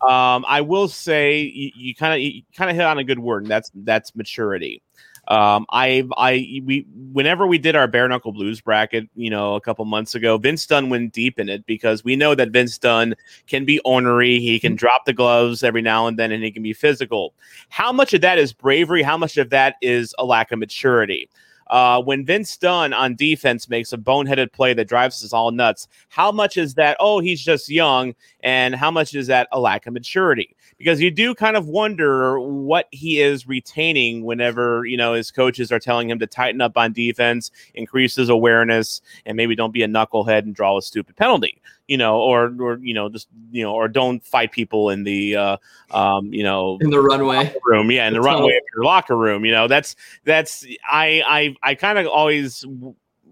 [0.00, 3.42] um, I will say you kind of you kind of hit on a good word,
[3.42, 4.82] and that's that's maturity.
[5.28, 9.60] Um, I, I, we, whenever we did our bare knuckle blues bracket, you know, a
[9.60, 13.14] couple months ago, Vince Dunn went deep in it because we know that Vince Dunn
[13.46, 14.38] can be ornery.
[14.38, 14.76] He can mm-hmm.
[14.76, 17.34] drop the gloves every now and then, and he can be physical.
[17.68, 19.02] How much of that is bravery?
[19.02, 21.28] How much of that is a lack of maturity?
[21.68, 25.88] Uh, when Vince Dunn on defense makes a boneheaded play that drives us all nuts,
[26.08, 26.96] how much is that?
[27.00, 28.14] Oh, he's just young,
[28.46, 30.56] and how much is that a lack of maturity?
[30.78, 35.72] because you do kind of wonder what he is retaining whenever you know his coaches
[35.72, 39.82] are telling him to tighten up on defense, increase his awareness, and maybe don't be
[39.82, 43.62] a knucklehead and draw a stupid penalty, you know, or or you know just you
[43.62, 45.56] know, or don't fight people in the uh,
[45.90, 49.44] um, you know in the runway room, yeah, in the, runway of your locker room.
[49.44, 52.64] You know, that's that's I I I kind of always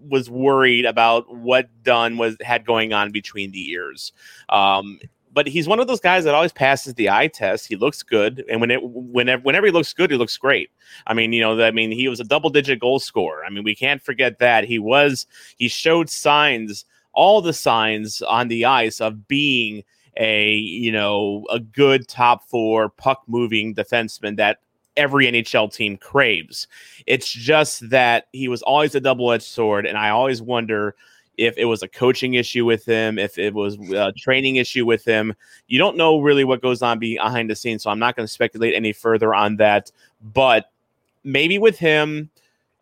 [0.07, 4.11] was worried about what Dunn was had going on between the ears.
[4.49, 4.99] Um,
[5.35, 7.67] but he's one of those guys that always passes the eye test.
[7.67, 10.71] He looks good, and when it, whenever whenever he looks good, he looks great.
[11.07, 13.43] I mean, you know, I mean, he was a double digit goal scorer.
[13.45, 15.27] I mean, we can't forget that he was.
[15.57, 19.83] He showed signs, all the signs on the ice of being
[20.17, 24.59] a you know a good top four puck moving defenseman that
[24.97, 26.67] every NHL team craves.
[27.05, 30.95] It's just that he was always a double edged sword, and I always wonder
[31.37, 35.03] if it was a coaching issue with him, if it was a training issue with
[35.03, 35.33] him.
[35.67, 38.31] You don't know really what goes on behind the scenes, so I'm not going to
[38.31, 39.91] speculate any further on that.
[40.33, 40.71] But
[41.23, 42.29] maybe with him,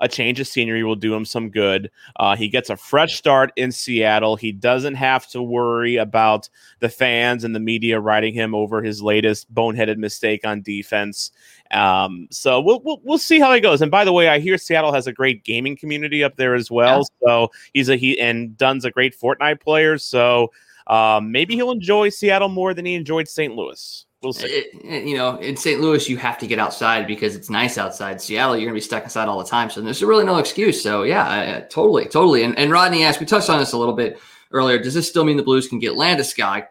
[0.03, 1.89] a change of scenery will do him some good.
[2.17, 4.35] Uh, he gets a fresh start in Seattle.
[4.35, 9.01] He doesn't have to worry about the fans and the media writing him over his
[9.01, 11.31] latest boneheaded mistake on defense.
[11.71, 13.81] Um, so we'll, we'll, we'll see how he goes.
[13.81, 16.69] And by the way, I hear Seattle has a great gaming community up there as
[16.69, 16.99] well.
[16.99, 17.27] Yeah.
[17.27, 19.97] So he's a he and Dunn's a great Fortnite player.
[19.97, 20.51] So
[20.87, 23.55] um, maybe he'll enjoy Seattle more than he enjoyed St.
[23.55, 24.05] Louis.
[24.23, 24.47] We'll see.
[24.47, 25.81] It, you know, in St.
[25.81, 28.21] Louis, you have to get outside because it's nice outside.
[28.21, 29.69] Seattle, you're going to be stuck inside all the time.
[29.69, 30.81] So there's really no excuse.
[30.81, 32.43] So yeah, totally, totally.
[32.43, 34.19] And, and Rodney asked, we touched on this a little bit
[34.51, 34.79] earlier.
[34.79, 36.67] Does this still mean the Blues can get Landeskog?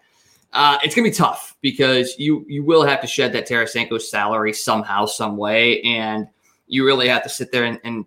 [0.54, 4.00] Uh, it's going to be tough because you you will have to shed that Tarasenko
[4.00, 6.26] salary somehow, some way, and
[6.66, 8.04] you really have to sit there and, and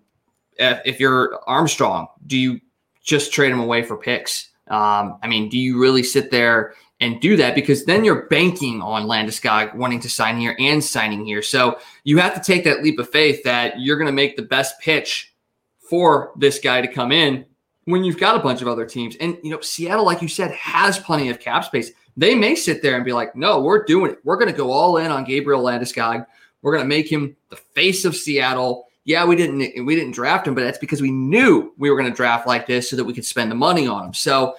[0.58, 2.62] if you're Armstrong, do you
[3.04, 4.50] just trade him away for picks?
[4.68, 8.82] Um, I mean, do you really sit there and do that because then you're banking
[8.82, 11.42] on Landeskog wanting to sign here and signing here.
[11.42, 14.44] So you have to take that leap of faith that you're going to make the
[14.44, 15.34] best pitch
[15.78, 17.46] for this guy to come in
[17.86, 19.16] when you've got a bunch of other teams.
[19.18, 21.92] And you know, Seattle, like you said, has plenty of cap space.
[22.18, 24.20] they may sit there and be like, no, we're doing it.
[24.24, 26.26] We're going to go all in on Gabriel Landeskog.
[26.62, 28.88] We're going to make him the face of Seattle.
[29.04, 32.10] Yeah, we didn't we didn't draft him, but that's because we knew we were going
[32.10, 34.14] to draft like this so that we could spend the money on him.
[34.14, 34.56] So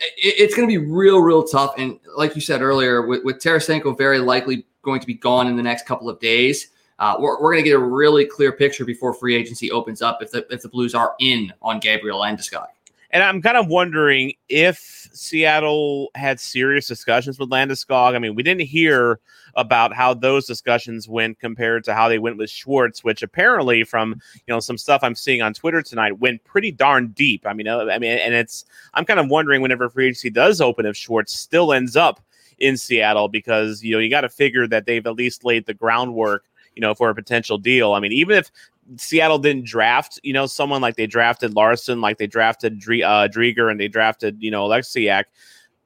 [0.00, 1.74] it's going to be real, real tough.
[1.76, 5.56] And like you said earlier, with, with Tarasenko very likely going to be gone in
[5.56, 6.68] the next couple of days,
[6.98, 10.22] uh, we're, we're going to get a really clear picture before free agency opens up
[10.22, 12.66] if the if the Blues are in on Gabriel Landeskog.
[13.10, 18.14] And I'm kind of wondering if Seattle had serious discussions with Landeskog.
[18.14, 19.20] I mean, we didn't hear
[19.54, 24.20] about how those discussions went compared to how they went with Schwartz, which apparently, from
[24.34, 27.46] you know some stuff I'm seeing on Twitter tonight, went pretty darn deep.
[27.46, 30.60] I mean, uh, I mean, and it's I'm kind of wondering whenever free agency does
[30.60, 32.20] open if Schwartz still ends up
[32.58, 35.74] in Seattle because you know you got to figure that they've at least laid the
[35.74, 36.44] groundwork
[36.78, 37.92] you know, for a potential deal.
[37.92, 38.52] I mean, even if
[38.98, 43.26] Seattle didn't draft, you know, someone like they drafted Larsson, like they drafted Dre- uh,
[43.26, 45.24] Driedger, and they drafted, you know, Oleksiak.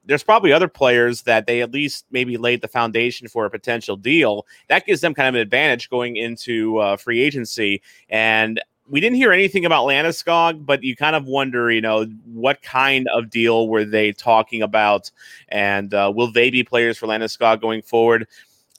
[0.05, 3.95] There's probably other players that they at least maybe laid the foundation for a potential
[3.95, 4.45] deal.
[4.67, 7.81] That gives them kind of an advantage going into uh, free agency.
[8.09, 12.61] And we didn't hear anything about Landeskog, but you kind of wonder, you know, what
[12.61, 15.09] kind of deal were they talking about,
[15.49, 18.27] and uh, will they be players for Landeskog going forward?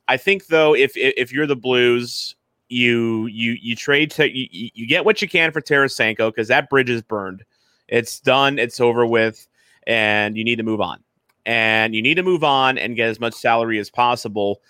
[0.07, 2.37] I think though, if if you're the Blues,
[2.69, 6.69] you you you trade to you, you get what you can for Tarasenko because that
[6.69, 7.43] bridge is burned.
[7.89, 8.59] It's done.
[8.59, 9.47] It's over with,
[9.87, 11.03] and you need to move on.
[11.47, 14.61] And you need to move on and get as much salary as possible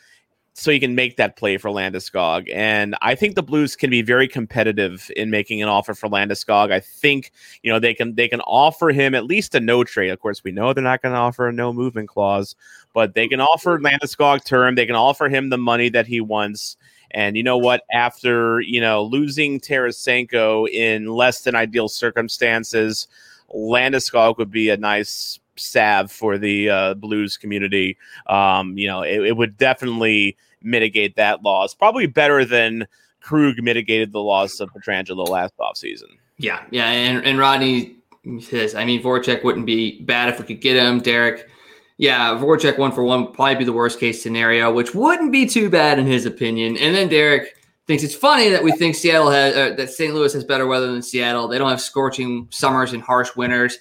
[0.57, 2.49] so you can make that play for Landeskog.
[2.55, 6.73] And I think the Blues can be very competitive in making an offer for Landeskog.
[6.73, 10.11] I think you know they can they can offer him at least a no trade.
[10.11, 12.55] Of course, we know they're not going to offer a no movement clause,
[12.93, 14.77] but they can offer Landeskog term.
[14.77, 16.77] They can offer him the money that he wants.
[17.11, 17.83] And you know what?
[17.93, 23.09] After you know losing Tarasenko in less than ideal circumstances,
[23.53, 27.97] Landeskog would be a nice salve for the uh, blues community.
[28.27, 31.75] Um, you know, it, it, would definitely mitigate that loss.
[31.75, 32.87] Probably better than
[33.21, 36.17] Krug mitigated the loss of Pietrangelo last offseason.
[36.39, 37.97] Yeah, yeah, and, and Rodney
[38.41, 41.01] says, I mean, Voracek wouldn't be bad if we could get him.
[41.01, 41.49] Derek,
[41.97, 45.47] yeah, Voracek one for one would probably be the worst case scenario, which wouldn't be
[45.47, 46.77] too bad in his opinion.
[46.77, 50.15] And then Derek thinks it's funny that we think Seattle has uh, that St.
[50.15, 51.47] Louis has better weather than Seattle.
[51.47, 53.79] They don't have scorching summers and harsh winters.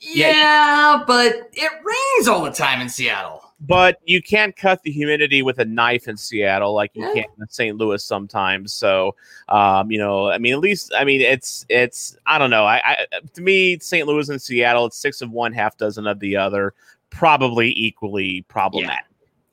[0.00, 3.44] Yeah, but it rains all the time in Seattle.
[3.60, 7.12] But you can't cut the humidity with a knife in Seattle like you yeah.
[7.12, 7.76] can in St.
[7.76, 8.72] Louis sometimes.
[8.72, 9.14] So,
[9.50, 12.64] um, you know, I mean, at least, I mean, it's, it's, I don't know.
[12.64, 12.96] I, I,
[13.34, 14.06] to me, St.
[14.06, 16.72] Louis and Seattle, it's six of one, half dozen of the other,
[17.10, 19.04] probably equally problematic.
[19.04, 19.10] Yeah.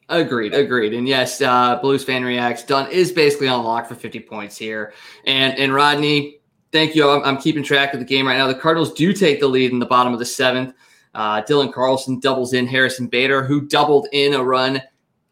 [0.09, 0.93] Agreed, agreed.
[0.93, 2.63] And yes, uh, Blues fan reacts.
[2.63, 4.93] Dunn is basically on lock for 50 points here.
[5.25, 6.39] And and Rodney,
[6.77, 7.09] Thank you.
[7.09, 8.45] I'm, I'm, keeping track of the game right now.
[8.45, 10.75] The Cardinals do take the lead in the bottom of the seventh.
[11.15, 14.83] Uh, Dylan Carlson doubles in Harrison Bader, who doubled in a run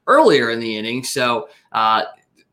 [0.07, 1.03] earlier in the inning.
[1.03, 2.05] So uh,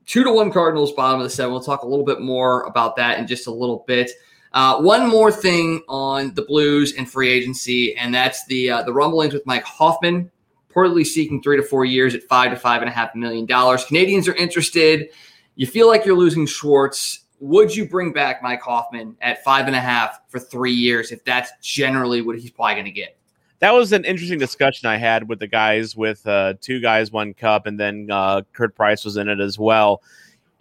[0.05, 1.53] two to one Cardinals, bottom of the seven.
[1.53, 4.11] We'll talk a little bit more about that in just a little bit.
[4.53, 8.93] Uh, one more thing on the Blues and free agency, and that's the uh, the
[8.93, 10.31] rumblings with Mike Hoffman,
[10.69, 13.87] reportedly seeking three to four years at five to five and a half million dollars.
[13.87, 15.09] Canadiens are interested.
[15.55, 19.75] You feel like you're losing Schwartz would you bring back Mike Hoffman at five and
[19.75, 23.17] a half for three years if that's generally what he's probably going to get?
[23.59, 27.35] That was an interesting discussion I had with the guys with uh, two guys, one
[27.35, 30.03] cup, and then uh, Kurt Price was in it as well.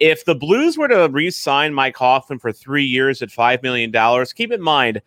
[0.00, 4.26] If the Blues were to re sign Mike Hoffman for three years at $5 million,
[4.34, 5.00] keep in mind,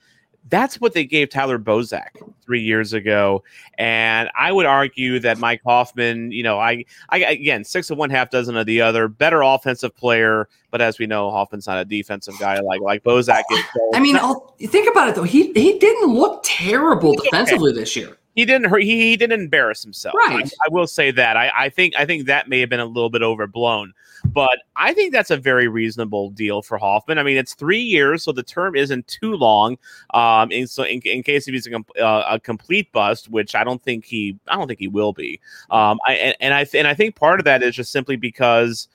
[0.50, 2.10] that's what they gave Tyler Bozak
[2.44, 3.44] three years ago.
[3.78, 8.10] And I would argue that Mike Hoffman, you know, I, I again, six of one,
[8.10, 10.48] half dozen of the other, better offensive player.
[10.70, 13.64] But as we know, Hoffman's not a defensive guy like like Bozak is.
[13.74, 15.24] So I mean, I'll, think about it though.
[15.24, 17.80] He he didn't look terrible defensively okay.
[17.80, 18.84] this year he didn't hurt.
[18.84, 20.14] He, he didn't embarrass himself.
[20.16, 20.46] Right.
[20.46, 21.38] I, I, will say that.
[21.38, 23.94] I, I think I think that may have been a little bit overblown,
[24.26, 27.18] but I think that's a very reasonable deal for Hoffman.
[27.18, 29.78] I mean, it's three years, so the term isn't too long.
[30.14, 33.64] Um, and so in, in case if he's a, uh, a complete bust, which I
[33.64, 35.40] don't think he, I don't think he will be.
[35.70, 38.90] Um, I and, and I and I think part of that is just simply because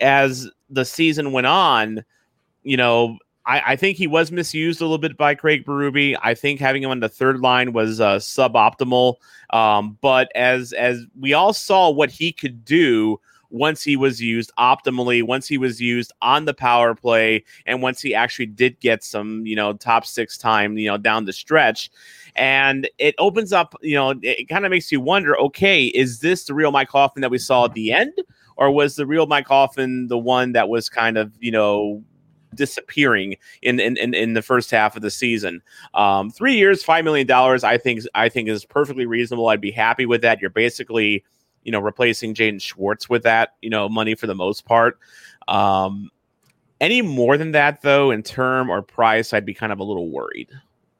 [0.00, 2.04] as the season went on,
[2.62, 6.16] you know, I, I, think he was misused a little bit by Craig Berube.
[6.22, 9.16] I think having him on the third line was uh, suboptimal.
[9.50, 13.20] Um, but as as we all saw what he could do
[13.50, 18.00] once he was used optimally, once he was used on the power play, and once
[18.00, 21.90] he actually did get some, you know, top six time, you know, down the stretch.
[22.34, 26.44] And it opens up, you know, it kind of makes you wonder, okay, is this
[26.44, 28.12] the real Mike Hoffman that we saw at the end?
[28.56, 32.02] Or was the real Mike Hoffman the one that was kind of, you know,
[32.54, 35.62] disappearing in in, in, in the first half of the season.
[35.94, 39.48] Um, three years, five million dollars, I think I think is perfectly reasonable.
[39.48, 40.40] I'd be happy with that.
[40.40, 41.24] You're basically,
[41.62, 44.98] you know, replacing Jaden Schwartz with that, you know, money for the most part.
[45.48, 46.10] Um,
[46.80, 50.10] any more than that, though, in term or price, I'd be kind of a little
[50.10, 50.50] worried.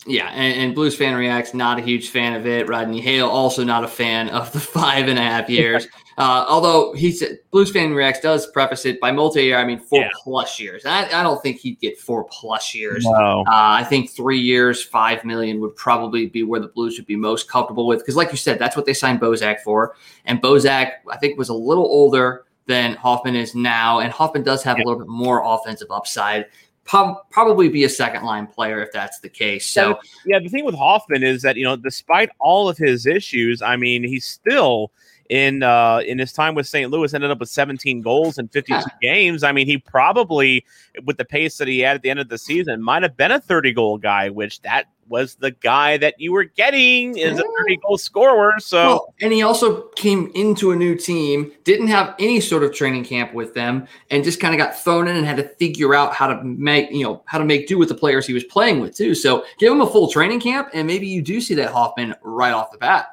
[0.07, 2.69] Yeah, and, and, Blues fan reacts not a huge fan of it.
[2.69, 5.87] Rodney Hale also not a fan of the five and a half years.
[6.19, 9.57] uh, although he said Blues fan reacts does preface it by multi-year.
[9.57, 10.11] I mean four yeah.
[10.23, 10.85] plus years.
[10.85, 13.05] I, I, don't think he'd get four plus years.
[13.05, 13.41] No.
[13.41, 17.17] Uh, I think three years, five million would probably be where the Blues would be
[17.17, 18.01] most comfortable with.
[18.01, 19.97] Because like you said, that's what they signed Bozak for.
[20.27, 24.63] And Bozak, I think, was a little older than Hoffman is now, and Hoffman does
[24.63, 24.85] have yeah.
[24.85, 26.47] a little bit more offensive upside
[26.85, 29.67] probably be a second line player if that's the case.
[29.67, 33.63] So yeah, the thing with Hoffman is that you know, despite all of his issues,
[33.63, 34.93] I mean, he's still
[35.31, 36.91] in uh, in his time with St.
[36.91, 38.85] Louis ended up with 17 goals in 52 yeah.
[39.01, 39.43] games.
[39.43, 40.65] I mean, he probably
[41.05, 43.33] with the pace that he had at the end of the season might have been
[43.33, 47.43] a 30 goal guy, which that was the guy that you were getting is a
[47.43, 48.53] 30 goal scorer.
[48.59, 52.75] So well, and he also came into a new team, didn't have any sort of
[52.75, 55.95] training camp with them, and just kind of got thrown in and had to figure
[55.95, 58.45] out how to make you know how to make do with the players he was
[58.45, 59.15] playing with too.
[59.15, 62.53] So give him a full training camp, and maybe you do see that Hoffman right
[62.53, 63.09] off the bat.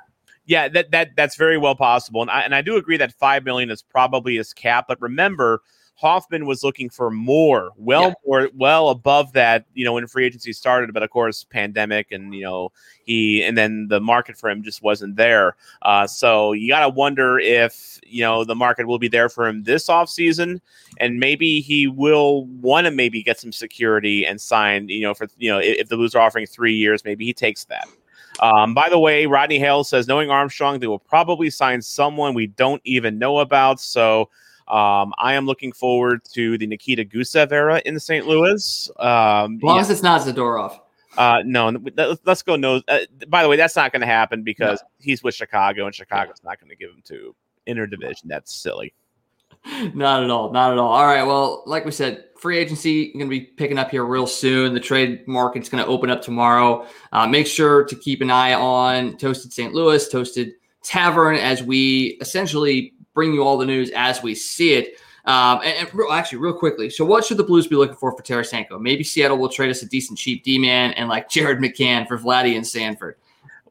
[0.46, 3.46] Yeah, that that that's very well possible, and I and I do agree that five
[3.46, 4.86] million is probably his cap.
[4.88, 5.62] But remember,
[6.02, 8.14] Hoffman was looking for more, well yeah.
[8.26, 9.66] more, well above that.
[9.76, 12.72] You know, when free agency started, but of course, pandemic, and you know,
[13.04, 15.56] he and then the market for him just wasn't there.
[15.84, 19.48] Uh, so you got to wonder if you know the market will be there for
[19.48, 20.60] him this offseason,
[20.98, 24.90] and maybe he will want to maybe get some security and sign.
[24.90, 27.34] You know, for you know, if, if the Blues are offering three years, maybe he
[27.34, 27.88] takes that.
[28.40, 32.48] Um, by the way, Rodney Hale says, knowing Armstrong, they will probably sign someone we
[32.48, 33.80] don't even know about.
[33.80, 34.30] So
[34.72, 38.26] um, I am looking forward to the Nikita Gusev era in St.
[38.26, 38.90] Louis.
[38.98, 39.82] Um, as long yeah.
[39.82, 40.80] as it's not Zadorov.
[41.18, 41.78] Uh, no,
[42.24, 42.56] let's go.
[42.56, 44.88] No, uh, by the way, that's not going to happen because no.
[45.00, 47.36] he's with Chicago, and Chicago's not going to give him to
[47.68, 48.24] interdivision.
[48.26, 48.94] That's silly.
[49.94, 50.52] Not at all.
[50.52, 50.92] Not at all.
[50.92, 51.22] All right.
[51.22, 54.74] Well, like we said, free agency going to be picking up here real soon.
[54.74, 56.88] The trade market's going to open up tomorrow.
[57.12, 59.72] Uh, make sure to keep an eye on Toasted St.
[59.72, 60.54] Louis, Toasted
[60.84, 64.98] Tavern, as we essentially bring you all the news as we see it.
[65.26, 68.12] Um, and, and real, actually, real quickly, so what should the Blues be looking for
[68.12, 68.82] for Tarasenko?
[68.82, 72.18] Maybe Seattle will trade us a decent cheap D man and like Jared McCann for
[72.18, 73.18] Vladdy and Sanford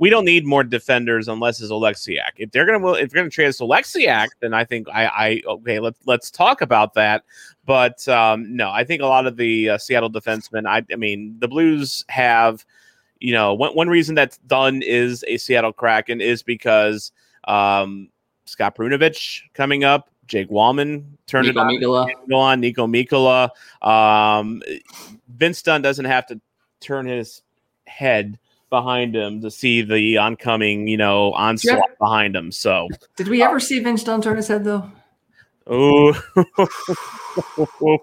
[0.01, 2.33] we don't need more defenders unless it's Oleksiak.
[2.39, 5.79] If they're gonna if they're gonna trade us Oleksiak, then I think I, I okay
[5.79, 7.23] let's let's talk about that.
[7.67, 10.67] But um, no, I think a lot of the uh, Seattle defensemen.
[10.67, 12.65] I, I mean, the Blues have,
[13.21, 17.13] you know, one one reason that's Dunn is a Seattle Kraken is because
[17.45, 18.09] um,
[18.47, 20.11] Scott Perunovich coming up.
[20.27, 22.13] Jake Walman turned Nico it on.
[22.29, 23.51] Go on Niko Mikkola.
[23.87, 24.63] Um,
[25.29, 26.41] Vince Dunn doesn't have to
[26.81, 27.43] turn his
[27.87, 28.39] head
[28.71, 31.95] behind him to see the oncoming, you know, onslaught yeah.
[31.99, 32.53] behind him.
[32.53, 34.91] So, did we ever see Vince Dunn turn his head though?
[35.67, 36.21] Oh,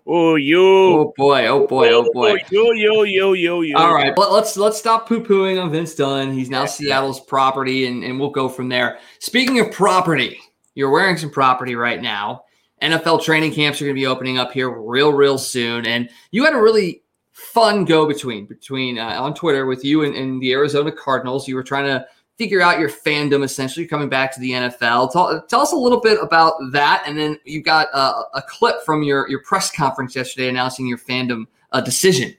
[0.08, 0.62] oh, you!
[0.62, 1.48] Oh boy!
[1.48, 1.90] Oh boy!
[1.90, 2.38] Oh boy!
[2.50, 3.78] Yo, yo, yo, yo, yo!
[3.78, 6.32] All right, but let's let's stop poo pooing on Vince Dunn.
[6.32, 9.00] He's now Seattle's property, and, and we'll go from there.
[9.20, 10.40] Speaking of property,
[10.76, 12.44] you're wearing some property right now.
[12.82, 16.46] NFL training camps are going to be opening up here real, real soon, and you
[16.46, 17.02] had a really
[17.32, 21.48] fun go between between uh, on Twitter with you and, and, the Arizona Cardinals.
[21.48, 22.06] You were trying to
[22.38, 25.12] figure out your fandom essentially You're coming back to the NFL.
[25.12, 28.84] Tell, tell us a little bit about that, and then you got uh, a clip
[28.86, 32.36] from your your press conference yesterday announcing your fandom uh, decision.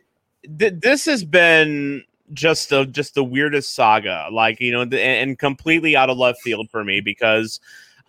[0.49, 6.11] This has been just the just the weirdest saga, like you know, and completely out
[6.11, 7.61] of left field for me because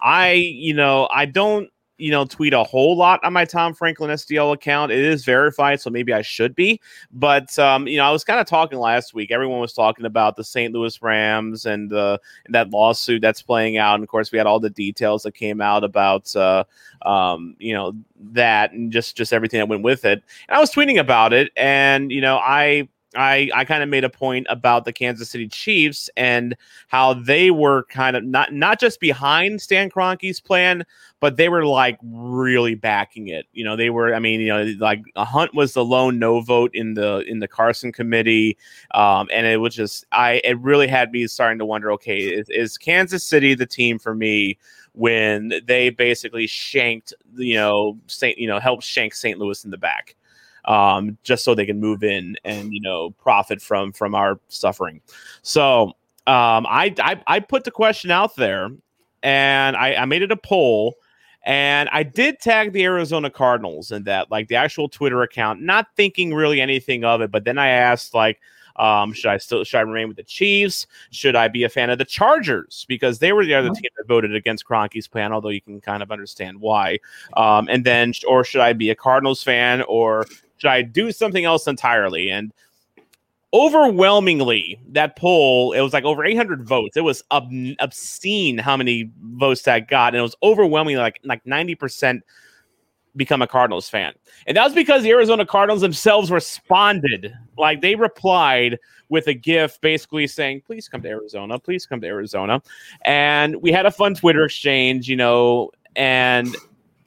[0.02, 1.70] I, you know, I don't
[2.00, 4.92] you know, tweet a whole lot on my Tom Franklin STL account.
[4.92, 6.82] It is verified, so maybe I should be.
[7.12, 9.32] But um, you know, I was kind of talking last week.
[9.32, 10.74] Everyone was talking about the St.
[10.74, 13.96] Louis Rams and, uh, and that lawsuit that's playing out.
[13.96, 16.64] And of course, we had all the details that came out about uh,
[17.04, 17.94] um, you know
[18.32, 20.24] that and just just everything that went with it.
[20.48, 24.04] And I was tweeting about it, and you know, I I, I kind of made
[24.04, 26.56] a point about the Kansas City Chiefs and
[26.90, 30.86] how they were kind of not not just behind Stan Kroenke's plan,
[31.20, 33.48] but they were like really backing it.
[33.52, 34.14] You know, they were.
[34.14, 37.48] I mean, you know, like Hunt was the lone no vote in the in the
[37.48, 38.58] Carson committee,
[38.94, 40.42] um, and it was just I.
[40.44, 41.92] It really had me starting to wonder.
[41.94, 44.58] Okay, is, is Kansas City the team for me?
[44.94, 49.38] When they basically shanked, you know, Saint, you know, helped shank St.
[49.40, 50.16] Louis in the back
[50.66, 55.02] um, just so they can move in and you know profit from from our suffering.
[55.42, 55.96] So
[56.28, 58.70] um, I, I I put the question out there,
[59.24, 60.96] and I, I made it a poll.
[61.46, 65.88] And I did tag the Arizona Cardinals in that, like the actual Twitter account, not
[65.96, 67.32] thinking really anything of it.
[67.32, 68.40] But then I asked, like,
[68.80, 70.88] um, should I still should I remain with the Chiefs?
[71.12, 73.76] Should I be a fan of the Chargers because they were the other uh-huh.
[73.76, 75.34] team that voted against Kroenke's plan?
[75.34, 77.00] Although you can kind of understand why.
[77.36, 80.26] Um, and then, or should I be a Cardinals fan, or
[80.60, 82.30] should I do something else entirely?
[82.30, 82.54] And
[83.54, 86.96] overwhelmingly, that poll it was like over 800 votes.
[86.96, 91.46] It was ob- obscene how many votes that got, and it was overwhelmingly like like
[91.46, 92.24] 90 percent
[93.16, 94.14] become a Cardinals fan.
[94.46, 97.34] And that was because the Arizona Cardinals themselves responded.
[97.58, 98.78] Like they replied
[99.10, 102.62] with a GIF basically saying, please come to Arizona, please come to Arizona.
[103.02, 106.56] And we had a fun Twitter exchange, you know, and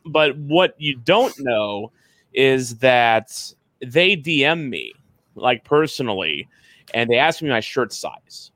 [0.05, 1.93] but what you don't know
[2.33, 4.93] is that they DM me
[5.35, 6.49] like personally
[6.95, 8.51] and they asked me my shirt size.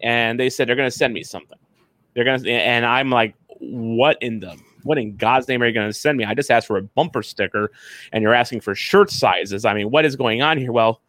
[0.00, 1.58] And they said they're gonna send me something.
[2.14, 5.88] They're gonna and I'm like, what in the what in God's name are you going
[5.88, 6.24] to send me?
[6.24, 7.70] I just asked for a bumper sticker
[8.12, 9.64] and you're asking for shirt sizes.
[9.64, 10.72] I mean, what is going on here?
[10.72, 11.02] Well,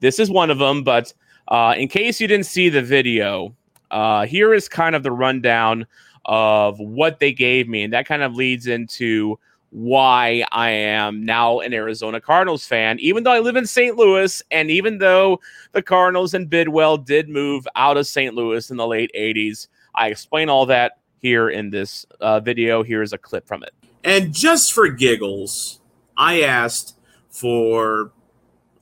[0.00, 1.12] this is one of them, but
[1.48, 3.54] uh, in case you didn't see the video,
[3.90, 5.86] uh, here is kind of the rundown
[6.26, 7.82] of what they gave me.
[7.82, 9.38] And that kind of leads into
[9.70, 13.96] why I am now an Arizona Cardinals fan, even though I live in St.
[13.96, 15.40] Louis, and even though
[15.72, 18.34] the Cardinals and Bidwell did move out of St.
[18.34, 19.68] Louis in the late 80s.
[19.94, 22.82] I explain all that here in this uh, video.
[22.82, 23.74] Here's a clip from it.
[24.04, 25.80] And just for giggles,
[26.16, 26.96] I asked
[27.30, 28.12] for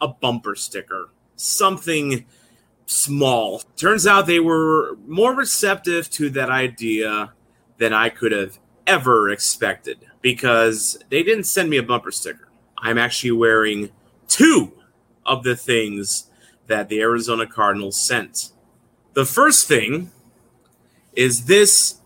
[0.01, 2.27] a bumper sticker, something
[2.87, 3.63] small.
[3.77, 7.33] Turns out they were more receptive to that idea
[7.79, 12.49] than I could have ever expected because they didn't send me a bumper sticker.
[12.79, 13.91] I'm actually wearing
[14.27, 14.73] two
[15.25, 16.29] of the things
[16.67, 18.51] that the Arizona Cardinals sent.
[19.13, 20.11] The first thing
[21.13, 22.01] is this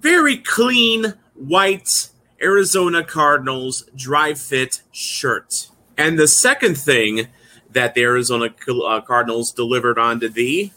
[0.00, 5.70] very clean white Arizona Cardinals dry fit shirt.
[5.98, 7.26] And the second thing
[7.68, 10.72] that the Arizona uh, Cardinals delivered onto thee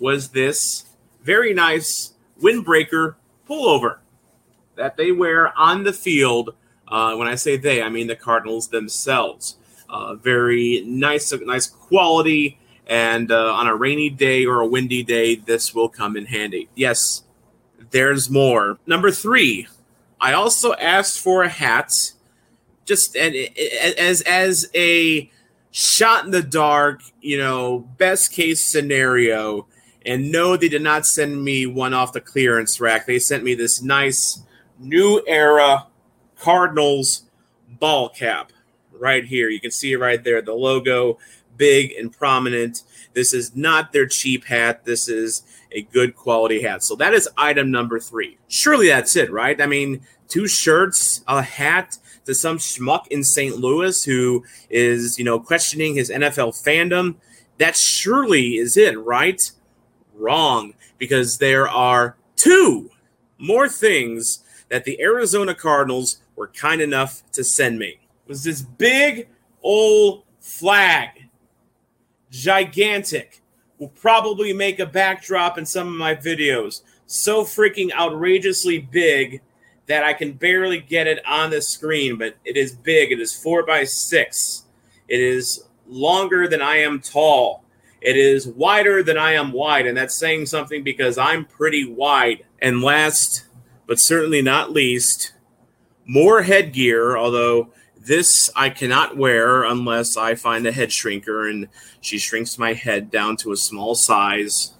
[0.00, 0.86] was this
[1.22, 3.14] very nice windbreaker
[3.48, 3.98] pullover
[4.76, 6.54] that they wear on the field.
[6.86, 9.56] Uh, when I say they, I mean the Cardinals themselves.
[9.88, 12.58] Uh, very nice, nice quality.
[12.86, 16.68] And uh, on a rainy day or a windy day, this will come in handy.
[16.74, 17.22] Yes,
[17.90, 18.78] there's more.
[18.86, 19.68] Number three,
[20.20, 21.92] I also asked for a hat,
[22.84, 25.30] just as as a
[25.70, 29.66] shot in the dark, you know, best case scenario.
[30.06, 33.06] And no, they did not send me one off the clearance rack.
[33.06, 34.42] They sent me this nice
[34.84, 35.86] new era
[36.38, 37.24] Cardinals
[37.80, 38.52] ball cap
[38.92, 39.48] right here.
[39.48, 40.42] You can see it right there.
[40.42, 41.18] The logo,
[41.56, 42.82] big and prominent.
[43.12, 44.84] This is not their cheap hat.
[44.84, 46.82] This is a good quality hat.
[46.82, 48.38] So that is item number three.
[48.48, 49.60] Surely that's it, right?
[49.60, 53.56] I mean, two shirts, a hat to some schmuck in St.
[53.56, 57.16] Louis who is, you know, questioning his NFL fandom.
[57.58, 59.40] That surely is it, right?
[60.14, 62.90] Wrong, because there are two
[63.38, 64.43] more things
[64.74, 67.90] that the Arizona Cardinals were kind enough to send me.
[67.90, 69.28] It was this big
[69.62, 71.28] old flag,
[72.28, 73.40] gigantic
[73.78, 76.82] will probably make a backdrop in some of my videos.
[77.06, 79.42] So freaking outrageously big
[79.86, 83.12] that I can barely get it on the screen, but it is big.
[83.12, 84.64] It is four by six.
[85.06, 87.62] It is longer than I am tall.
[88.00, 92.44] It is wider than I am wide, and that's saying something because I'm pretty wide.
[92.60, 93.44] And last,
[93.86, 95.32] but certainly not least,
[96.06, 97.70] more headgear, although
[98.04, 101.68] this I cannot wear unless I find a head shrinker, and
[102.00, 104.74] she shrinks my head down to a small size.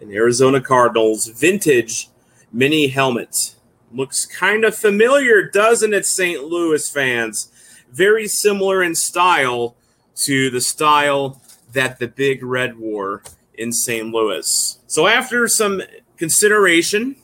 [0.00, 2.08] An Arizona Cardinals vintage
[2.52, 3.54] mini helmet.
[3.92, 6.42] Looks kind of familiar, doesn't it, St.
[6.44, 7.52] Louis fans?
[7.92, 9.76] Very similar in style
[10.16, 11.40] to the style
[11.72, 13.22] that the Big Red wore
[13.54, 14.08] in St.
[14.08, 14.78] Louis.
[14.86, 15.82] So, after some
[16.16, 17.16] consideration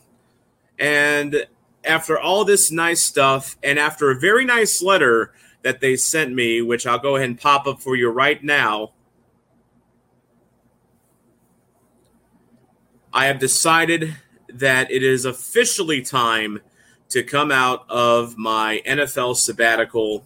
[0.79, 1.47] and
[1.85, 6.63] after all this nice stuff and after a very nice letter that they sent me,
[6.63, 8.93] which I'll go ahead and pop up for you right now,
[13.13, 14.17] I have decided
[14.49, 16.61] that it is officially time
[17.09, 20.25] to come out of my NFL sabbatical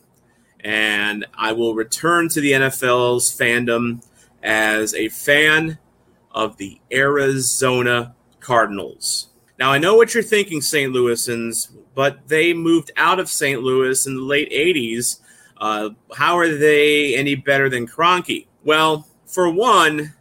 [0.61, 4.05] and I will return to the NFL's fandom
[4.43, 5.79] as a fan
[6.31, 9.32] of the Arizona Cardinals.
[9.63, 10.93] Now, I know what you're thinking, St.
[10.93, 13.63] Louisans, but they moved out of St.
[13.63, 15.21] Louis in the late 80s.
[15.57, 18.49] Uh, how are they any better than Kroenke?
[18.65, 20.15] Well, for one,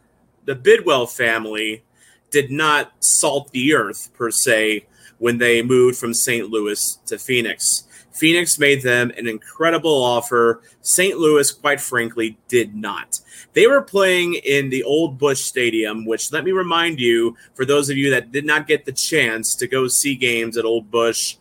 [0.44, 1.82] the Bidwell family
[2.30, 4.86] did not salt the earth per se
[5.18, 6.48] when they moved from St.
[6.48, 7.88] Louis to Phoenix.
[8.12, 10.62] Phoenix made them an incredible offer.
[10.82, 11.18] St.
[11.18, 13.20] Louis, quite frankly, did not.
[13.54, 17.90] They were playing in the old Busch Stadium, which let me remind you, for those
[17.90, 21.36] of you that did not get the chance to go see games at Old Busch,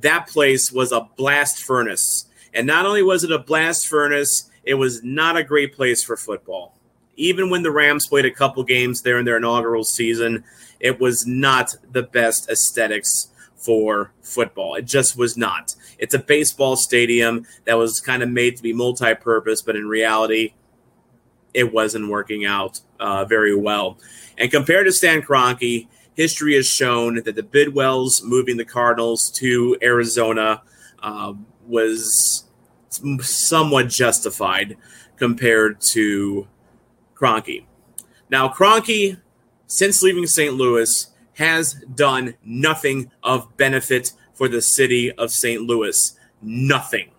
[0.00, 2.26] that place was a blast furnace.
[2.54, 6.16] And not only was it a blast furnace, it was not a great place for
[6.16, 6.76] football.
[7.16, 10.44] Even when the Rams played a couple games there in their inaugural season,
[10.80, 13.28] it was not the best aesthetics
[13.62, 14.74] for football.
[14.74, 15.74] It just was not.
[15.98, 19.86] It's a baseball stadium that was kind of made to be multi purpose, but in
[19.86, 20.54] reality,
[21.54, 23.98] it wasn't working out uh, very well.
[24.36, 29.76] And compared to Stan Kroenke, history has shown that the Bidwells moving the Cardinals to
[29.82, 30.62] Arizona
[31.02, 31.34] uh,
[31.66, 32.44] was
[33.20, 34.76] somewhat justified
[35.16, 36.48] compared to
[37.14, 37.64] Kroenke.
[38.28, 39.18] Now, Kroenke,
[39.66, 40.54] since leaving St.
[40.54, 45.62] Louis, has done nothing of benefit for the city of St.
[45.62, 46.16] Louis.
[46.40, 47.10] Nothing.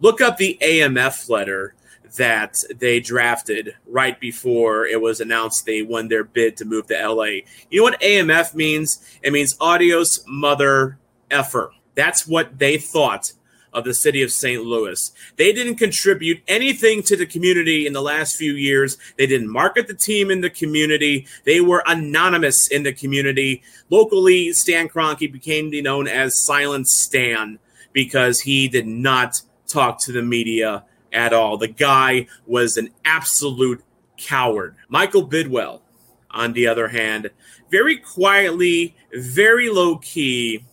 [0.00, 1.74] Look up the AMF letter
[2.16, 7.08] that they drafted right before it was announced they won their bid to move to
[7.08, 7.40] LA.
[7.70, 9.02] You know what AMF means?
[9.22, 10.98] It means Adios Mother
[11.30, 11.72] Effer.
[11.94, 13.32] That's what they thought
[13.72, 14.62] of the city of St.
[14.62, 15.12] Louis.
[15.36, 18.98] They didn't contribute anything to the community in the last few years.
[19.16, 21.26] They didn't market the team in the community.
[21.44, 23.62] They were anonymous in the community.
[23.90, 27.58] Locally, Stan Kroenke became known as Silent Stan
[27.92, 31.56] because he did not talk to the media at all.
[31.56, 33.82] The guy was an absolute
[34.16, 34.76] coward.
[34.88, 35.82] Michael Bidwell,
[36.30, 37.30] on the other hand,
[37.70, 40.64] very quietly, very low key,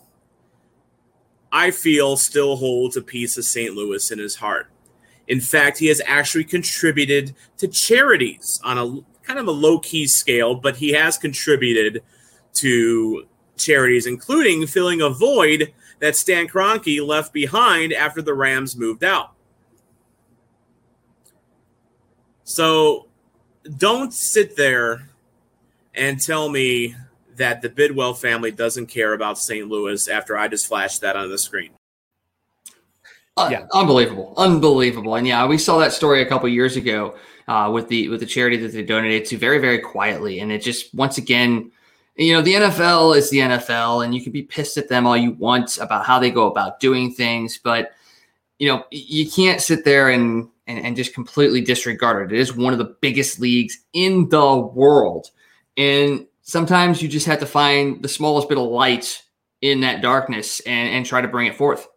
[1.51, 3.73] I feel still holds a piece of St.
[3.73, 4.67] Louis in his heart.
[5.27, 10.07] In fact, he has actually contributed to charities on a kind of a low key
[10.07, 12.03] scale, but he has contributed
[12.53, 13.27] to
[13.57, 19.33] charities, including filling a void that Stan Kroenke left behind after the Rams moved out.
[22.43, 23.07] So
[23.77, 25.09] don't sit there
[25.93, 26.95] and tell me
[27.39, 29.67] that the Bidwell family doesn't care about St.
[29.67, 31.71] Louis after I just flashed that on the screen.
[33.37, 37.15] Uh, yeah, unbelievable, unbelievable, and yeah, we saw that story a couple years ago
[37.47, 40.61] uh, with the with the charity that they donated to very very quietly, and it
[40.61, 41.71] just once again,
[42.17, 45.15] you know, the NFL is the NFL, and you can be pissed at them all
[45.15, 47.93] you want about how they go about doing things, but
[48.57, 52.35] you know, you can't sit there and and, and just completely disregard it.
[52.35, 55.31] It is one of the biggest leagues in the world,
[55.77, 59.21] and sometimes you just have to find the smallest bit of light
[59.61, 61.87] in that darkness and, and try to bring it forth.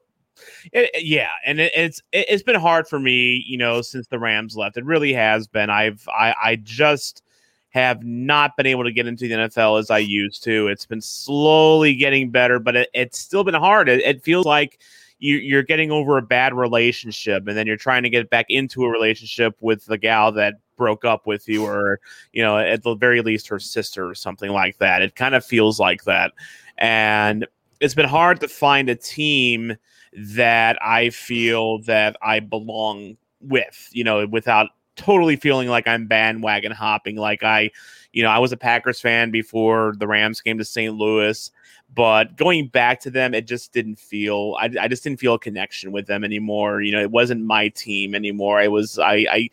[0.72, 4.18] It, yeah, and it, it's it, has been hard for me, you know, since the
[4.18, 4.76] Rams left.
[4.76, 5.70] It really has been.
[5.70, 7.22] I've I, I just
[7.70, 10.68] have not been able to get into the NFL as I used to.
[10.68, 13.88] It's been slowly getting better, but it, it's still been hard.
[13.88, 14.80] It, it feels like
[15.18, 18.84] you, you're getting over a bad relationship, and then you're trying to get back into
[18.84, 22.00] a relationship with the gal that broke up with you or
[22.32, 25.00] you know at the very least her sister or something like that.
[25.00, 26.32] It kind of feels like that.
[26.76, 27.46] And
[27.78, 29.76] it's been hard to find a team
[30.12, 36.72] that i feel that i belong with you know without totally feeling like i'm bandwagon
[36.72, 37.16] hopping.
[37.16, 37.70] Like i
[38.12, 41.50] you know i was a packers fan before the rams came to st louis
[41.94, 45.38] but going back to them it just didn't feel I, I just didn't feel a
[45.38, 46.80] connection with them anymore.
[46.82, 48.58] You know it wasn't my team anymore.
[48.58, 49.50] I was i i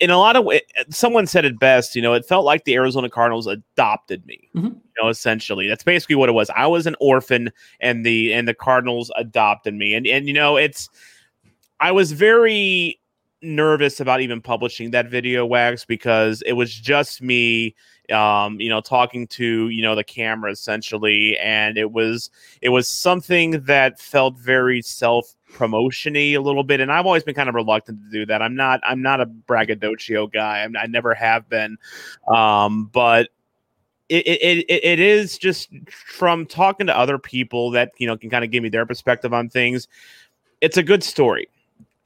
[0.00, 1.94] in a lot of ways, someone said it best.
[1.94, 4.48] You know, it felt like the Arizona Cardinals adopted me.
[4.56, 4.66] Mm-hmm.
[4.66, 6.50] You know, essentially, that's basically what it was.
[6.50, 9.94] I was an orphan, and the and the Cardinals adopted me.
[9.94, 10.88] And and you know, it's
[11.78, 12.98] I was very
[13.42, 17.74] nervous about even publishing that video, Wags, because it was just me
[18.10, 22.30] um, you know, talking to you know the camera essentially, and it was
[22.60, 27.34] it was something that felt very self promotiony a little bit and i've always been
[27.34, 28.42] kind of reluctant to do that.
[28.42, 30.62] I'm not i'm not a braggadocio guy.
[30.62, 31.78] I'm, i never have been.
[32.28, 33.28] Um, but
[34.08, 38.30] it, it, it, it is just from talking to other people that you know can
[38.30, 39.88] kind of give me their perspective on things
[40.60, 41.48] it's a good story.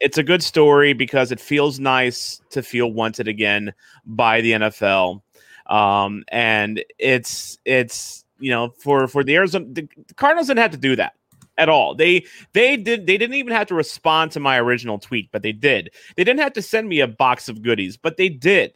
[0.01, 3.73] It's a good story because it feels nice to feel wanted again
[4.05, 5.23] by the nfl
[5.67, 10.77] um, and it's it's you know for for the arizona the cardinals didn't have to
[10.77, 11.15] do that
[11.59, 11.95] at all.
[11.95, 15.53] They they did they didn't even have to respond to my original tweet, but they
[15.53, 15.91] did.
[16.17, 18.75] They didn't have to send me a box of goodies, but they did.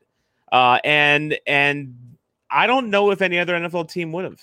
[0.52, 1.94] Uh, and and
[2.50, 4.40] I don't know if any other NFL team would have.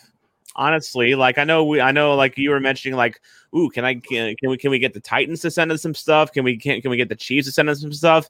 [0.57, 3.19] Honestly, like I know we I know like you were mentioning like
[3.55, 5.93] ooh, can I can, can we can we get the Titans to send us some
[5.93, 6.31] stuff?
[6.31, 8.29] Can we can, can we get the Chiefs to send us some stuff?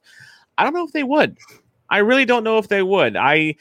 [0.58, 1.36] I don't know if they would.
[1.88, 3.16] I really don't know if they would.
[3.16, 3.54] I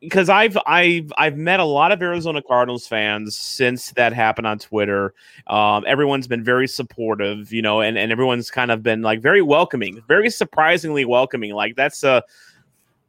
[0.00, 4.58] because I've I've I've met a lot of Arizona Cardinals fans since that happened on
[4.58, 5.14] Twitter.
[5.46, 9.42] Um, everyone's been very supportive, you know, and, and everyone's kind of been like very
[9.42, 11.52] welcoming, very surprisingly welcoming.
[11.52, 12.22] Like that's a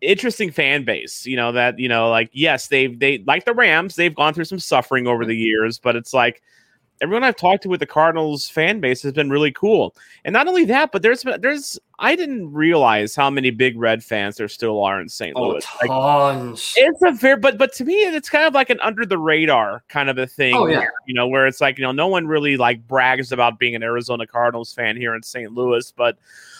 [0.01, 3.95] interesting fan base, you know, that, you know, like yes, they've they like the Rams,
[3.95, 6.41] they've gone through some suffering over the years, but it's like
[7.01, 9.95] everyone I've talked to with the Cardinals fan base has been really cool.
[10.23, 14.37] And not only that, but there's there's I didn't realize how many big red fans
[14.37, 15.35] there still are in St.
[15.35, 15.65] Oh, Louis.
[15.81, 16.73] Like, tons.
[16.77, 19.83] it's a fair, but but to me, it's kind of like an under the radar
[19.89, 20.55] kind of a thing.
[20.55, 20.79] Oh, yeah.
[20.79, 23.75] where, you know, where it's like you know, no one really like brags about being
[23.75, 25.51] an Arizona Cardinals fan here in St.
[25.51, 26.17] Louis, but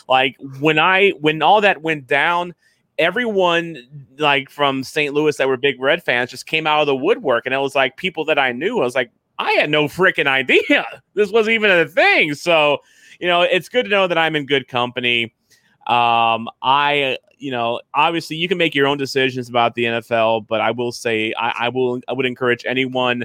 [0.08, 2.54] like when I when all that went down,
[2.98, 5.14] everyone like from St.
[5.14, 7.76] Louis that were big Red fans just came out of the woodwork, and it was
[7.76, 8.80] like people that I knew.
[8.80, 9.12] I was like,
[9.42, 10.84] I had no freaking idea
[11.14, 12.34] this was even a thing.
[12.34, 12.78] So
[13.22, 15.32] you know, it's good to know that I'm in good company.
[15.86, 20.60] Um, I, you know, obviously you can make your own decisions about the NFL, but
[20.60, 23.24] I will say I, I will I would encourage anyone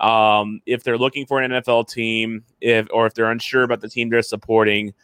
[0.00, 3.88] um, if they're looking for an NFL team, if or if they're unsure about the
[3.88, 4.94] team they're supporting,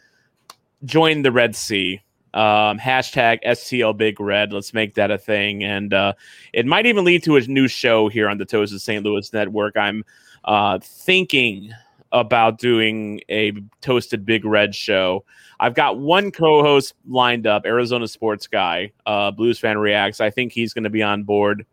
[0.85, 2.01] join the Red Sea.
[2.33, 4.53] Um, hashtag STL Big Red.
[4.53, 6.13] Let's make that a thing, and uh,
[6.53, 9.03] it might even lead to a new show here on the Toasted St.
[9.03, 9.75] Louis Network.
[9.75, 10.03] I'm
[10.45, 11.71] uh, thinking
[12.11, 15.23] about doing a Toasted Big Red show.
[15.59, 20.19] I've got one co-host lined up, Arizona sports guy, uh, Blues fan reacts.
[20.19, 21.65] I think he's going to be on board.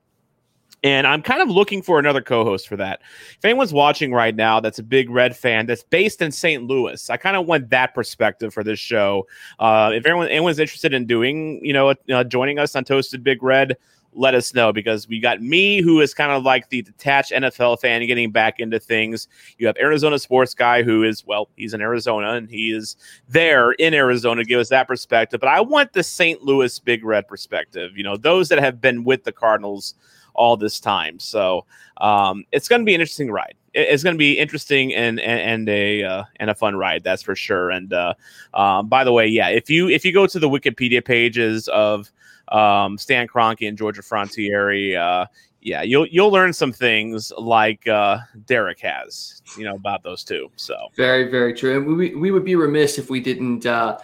[0.84, 3.00] And I'm kind of looking for another co-host for that.
[3.36, 6.62] If anyone's watching right now, that's a big Red fan that's based in St.
[6.64, 7.10] Louis.
[7.10, 9.26] I kind of want that perspective for this show.
[9.58, 13.42] Uh, if anyone anyone's interested in doing, you know, uh, joining us on Toasted Big
[13.42, 13.76] Red,
[14.18, 17.80] let us know because we got me, who is kind of like the detached NFL
[17.80, 19.28] fan, getting back into things.
[19.58, 22.96] You have Arizona sports guy, who is well, he's in Arizona and he is
[23.28, 25.38] there in Arizona give us that perspective.
[25.38, 26.42] But I want the St.
[26.42, 27.96] Louis Big Red perspective.
[27.96, 29.94] You know, those that have been with the Cardinals
[30.34, 31.18] all this time.
[31.18, 31.66] So
[31.98, 33.54] um, it's going to be an interesting ride.
[33.74, 37.22] It's going to be interesting and and, and a uh, and a fun ride, that's
[37.22, 37.70] for sure.
[37.70, 38.14] And uh,
[38.54, 42.10] um, by the way, yeah, if you if you go to the Wikipedia pages of
[42.52, 45.26] um, Stan Kroenke and Georgia Frontiere, uh,
[45.60, 50.50] yeah, you'll you'll learn some things like uh, Derek has, you know, about those two.
[50.56, 51.76] So Very, very true.
[51.76, 53.98] And we, we would be remiss if we didn't uh,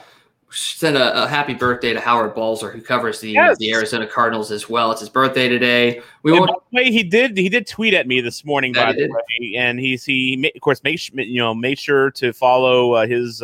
[0.50, 3.56] send a, a happy birthday to Howard Balzer, who covers the Yes.
[3.58, 4.90] the Arizona Cardinals as well.
[4.90, 6.00] It's his birthday today.
[6.24, 6.50] We And won't.
[6.50, 8.72] by the way, he did he did tweet at me this morning.
[8.72, 9.10] That by he the did?
[9.12, 13.06] way, and he's he of course make su- you know make sure to follow uh,
[13.06, 13.42] his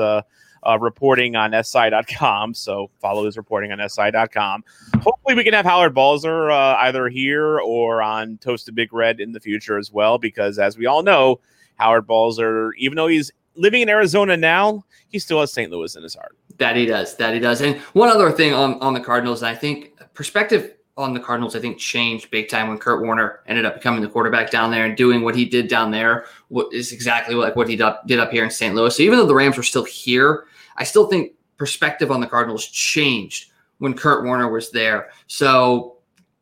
[0.62, 2.54] uh, reporting on SI.com.
[2.54, 4.64] So follow his reporting on SI.com.
[5.00, 9.32] Hopefully, we can have Howard Balzer uh, either here or on Toasted Big Red in
[9.32, 10.18] the future as well.
[10.18, 11.40] Because as we all know,
[11.76, 15.70] Howard Balzer, even though he's living in Arizona now, he still has St.
[15.70, 16.36] Louis in his heart.
[16.58, 17.16] That he does.
[17.16, 17.61] That he does.
[17.61, 21.61] And one other thing on, on the Cardinals, I think perspective on the Cardinals, I
[21.61, 24.96] think changed big time when Kurt Warner ended up becoming the quarterback down there and
[24.96, 26.26] doing what he did down there.
[26.48, 28.74] What is exactly like what he did up, here in St.
[28.74, 28.94] Louis.
[28.94, 30.44] So even though the Rams were still here,
[30.76, 35.11] I still think perspective on the Cardinals changed when Kurt Warner was there.
[35.26, 35.96] So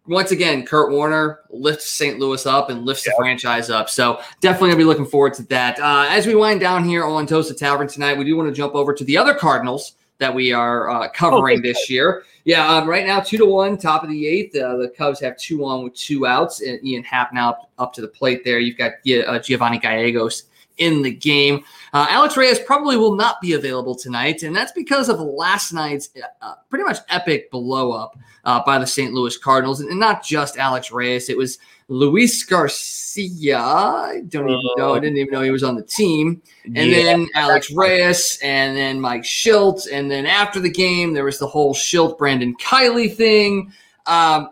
[0.06, 2.18] once again, Kurt Warner lifts St.
[2.18, 3.88] Louis up and lifts the franchise up.
[3.88, 5.78] So definitely gonna be looking forward to that.
[5.78, 8.74] Uh, as we wind down here on Toasted Tavern tonight, we do want to jump
[8.74, 11.68] over to the other Cardinals that we are uh, covering Okay.
[11.68, 12.24] this year.
[12.44, 14.56] Yeah, um, right now two to one, top of the eighth.
[14.56, 17.92] Uh, the Cubs have two on with two outs, and Ian Happ now up, up
[17.94, 18.42] to the plate.
[18.44, 18.92] There, you've got
[19.26, 20.44] uh, Giovanni Gallegos
[20.78, 21.64] in the game.
[21.92, 26.10] Uh, Alex Reyes probably will not be available tonight, and that's because of last night's
[26.42, 29.12] uh, pretty much epic blow up uh, by the St.
[29.12, 31.28] Louis Cardinals, and not just Alex Reyes.
[31.28, 31.58] It was
[31.88, 33.58] Luis Garcia.
[33.58, 34.94] I don't even know.
[34.94, 36.42] I didn't even know he was on the team.
[36.64, 37.02] And Yeah.
[37.04, 41.46] then Alex Reyes, and then Mike Shildt, and then after the game, there was the
[41.46, 43.72] whole Shildt Brandon Kiley thing.
[44.06, 44.50] Um,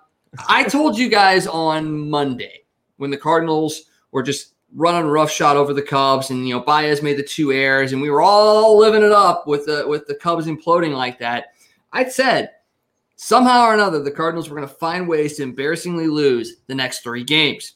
[0.48, 2.64] I told you guys on Monday
[2.96, 7.16] when the Cardinals were just running roughshod over the Cubs, and you know Baez made
[7.16, 10.46] the two errors, and we were all living it up with the with the Cubs
[10.46, 11.54] imploding like that.
[11.92, 12.50] I said
[13.16, 17.00] somehow or another the Cardinals were going to find ways to embarrassingly lose the next
[17.00, 17.72] three games.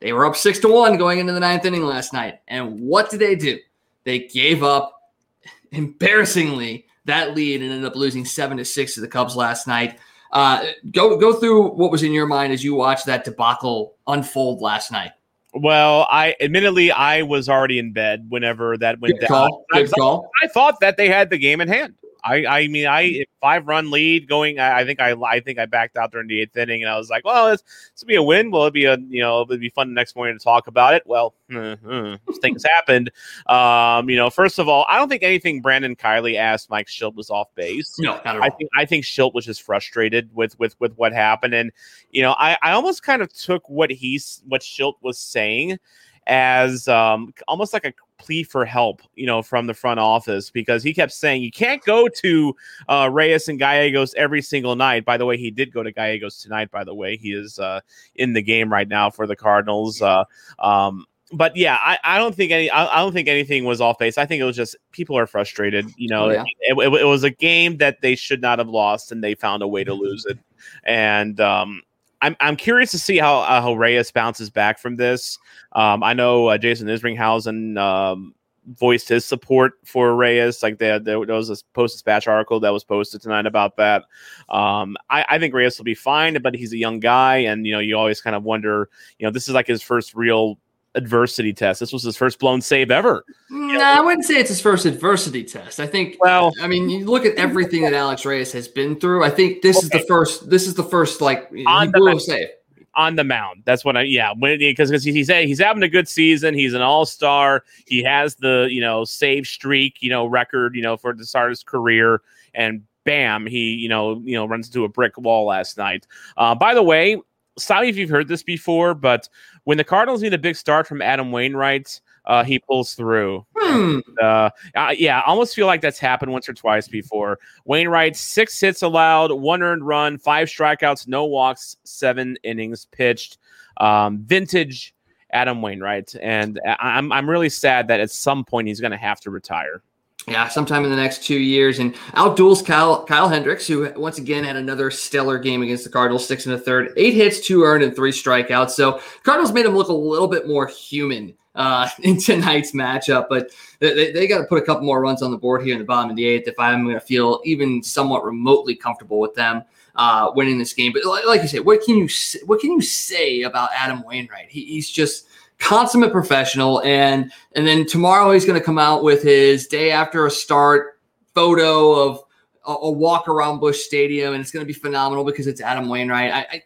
[0.00, 3.10] They were up six to one going into the ninth inning last night, and what
[3.10, 3.58] did they do?
[4.04, 5.00] They gave up
[5.72, 9.98] embarrassingly that lead and ended up losing seven to six to the Cubs last night.
[10.32, 14.60] Uh, go go through what was in your mind as you watched that debacle unfold
[14.60, 15.12] last night.
[15.52, 19.28] Well, I admittedly I was already in bed whenever that went Good down.
[19.28, 19.64] call.
[19.72, 20.30] I, Good call.
[20.42, 21.94] I thought that they had the game in hand.
[22.24, 24.58] I, I mean, I five run lead going.
[24.58, 26.96] I, I, think I, I think I backed out during the eighth inning, and I
[26.96, 28.50] was like, well, this, this will be a win.
[28.50, 30.94] Will it be a, you know, it'll be fun the next morning to talk about
[30.94, 31.02] it.
[31.06, 33.10] Well, uh, uh, things happened.
[33.46, 37.14] Um, you know, first of all, I don't think anything Brandon Kiley asked Mike Shildt
[37.14, 37.98] was off base.
[37.98, 41.72] No, I think I think Shildt was just frustrated with with with what happened, and
[42.10, 45.78] you know, I, I almost kind of took what he's what Shildt was saying
[46.26, 50.82] as um, almost like a plea for help, you know, from the front office because
[50.82, 52.54] he kept saying you can't go to
[52.88, 55.04] uh, Reyes and Gallegos every single night.
[55.04, 56.70] By the way, he did go to Gallegos tonight.
[56.70, 57.80] By the way, he is uh,
[58.14, 60.02] in the game right now for the Cardinals.
[60.02, 60.24] Uh,
[60.58, 63.98] um, but yeah, I, I don't think any I, I, don't think anything was off
[63.98, 64.18] base.
[64.18, 65.86] I think it was just people are frustrated.
[65.96, 66.44] You know, oh, yeah.
[66.60, 69.62] it, it, it, was a game that they should not have lost, and they found
[69.62, 70.38] a way to lose it.
[70.84, 71.82] And um,
[72.22, 75.38] I'm I'm curious to see how uh, how Reyes bounces back from this.
[75.72, 78.34] Um, I know uh, Jason Isringhausen um,
[78.66, 80.62] voiced his support for Reyes.
[80.62, 84.04] Like there, there, was a Post Dispatch article that was posted tonight about that.
[84.48, 87.72] Um, I, I, think Reyes will be fine, but he's a young guy, and you
[87.72, 88.88] know you always kind of wonder.
[89.18, 90.58] You know, this is like his first real
[90.94, 91.80] adversity test.
[91.80, 93.24] This was his first blown save ever.
[93.48, 95.80] No, nah, I wouldn't say it's his first adversity test.
[95.80, 96.16] I think.
[96.20, 99.24] Well, I mean, you look at everything that Alex Reyes has been through.
[99.24, 99.84] I think this okay.
[99.84, 100.50] is the first.
[100.50, 102.48] This is the first like on the mound, save
[102.94, 103.62] on the mound.
[103.64, 104.02] That's what I.
[104.02, 106.54] Yeah, because because he's he's having a good season.
[106.54, 107.64] He's an all star.
[107.86, 111.46] He has the you know save streak you know record you know for the start
[111.46, 112.22] of his career
[112.54, 112.82] and.
[113.06, 113.46] Bam!
[113.46, 116.06] He, you know, you know, runs into a brick wall last night.
[116.36, 117.18] Uh, by the way,
[117.60, 119.28] sorry if you've heard this before, but
[119.64, 123.46] when the Cardinals need a big start from Adam Wainwright, uh, he pulls through.
[123.56, 124.00] Hmm.
[124.20, 127.38] Uh, uh, yeah, I almost feel like that's happened once or twice before.
[127.64, 133.38] Wainwright, six hits allowed, one earned run, five strikeouts, no walks, seven innings pitched.
[133.78, 134.94] Um, vintage
[135.32, 136.14] Adam Wainwright.
[136.20, 139.82] And I'm, I'm really sad that at some point he's going to have to retire.
[140.28, 141.78] Yeah, sometime in the next two years.
[141.78, 146.26] And outduels Kyle, Kyle Hendricks, who once again had another stellar game against the Cardinals,
[146.26, 148.70] six and a third, eight hits, two earned, and three strikeouts.
[148.70, 153.26] So Cardinals made him look a little bit more human uh, in tonight's matchup.
[153.28, 155.78] But they, they got to put a couple more runs on the board here in
[155.78, 159.34] the bottom of the eighth if I'm going to feel even somewhat remotely comfortable with
[159.34, 159.64] them
[159.96, 160.92] uh, winning this game.
[160.92, 162.08] But like, like you said, what can you
[162.46, 164.48] what can you say about Adam Wainwright?
[164.48, 165.26] He, he's just
[165.60, 166.82] consummate professional.
[166.82, 170.98] And and then tomorrow he's going to come out with his day after a start
[171.34, 172.20] photo of
[172.66, 175.88] a, a walk around Busch Stadium, and it's going to be phenomenal because it's Adam
[175.88, 176.32] Wainwright.
[176.32, 176.62] I, I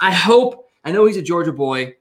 [0.00, 1.94] I hope I know he's a Georgia boy.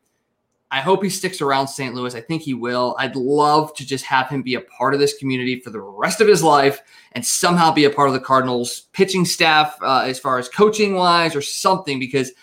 [0.71, 1.95] I hope he sticks around St.
[1.95, 2.13] Louis.
[2.13, 2.95] I think he will.
[2.99, 6.21] I'd love to just have him be a part of this community for the rest
[6.21, 6.79] of his life
[7.13, 10.93] and somehow be a part of the Cardinals pitching staff uh, as far as coaching
[10.93, 11.97] wise or something.
[11.97, 12.33] Because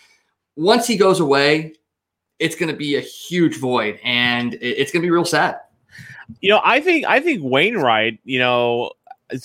[0.57, 1.75] once he goes away,
[2.39, 5.57] it's going to be a huge void and it's going to be real sad.
[6.41, 8.91] You know, I think I think Wainwright, you know,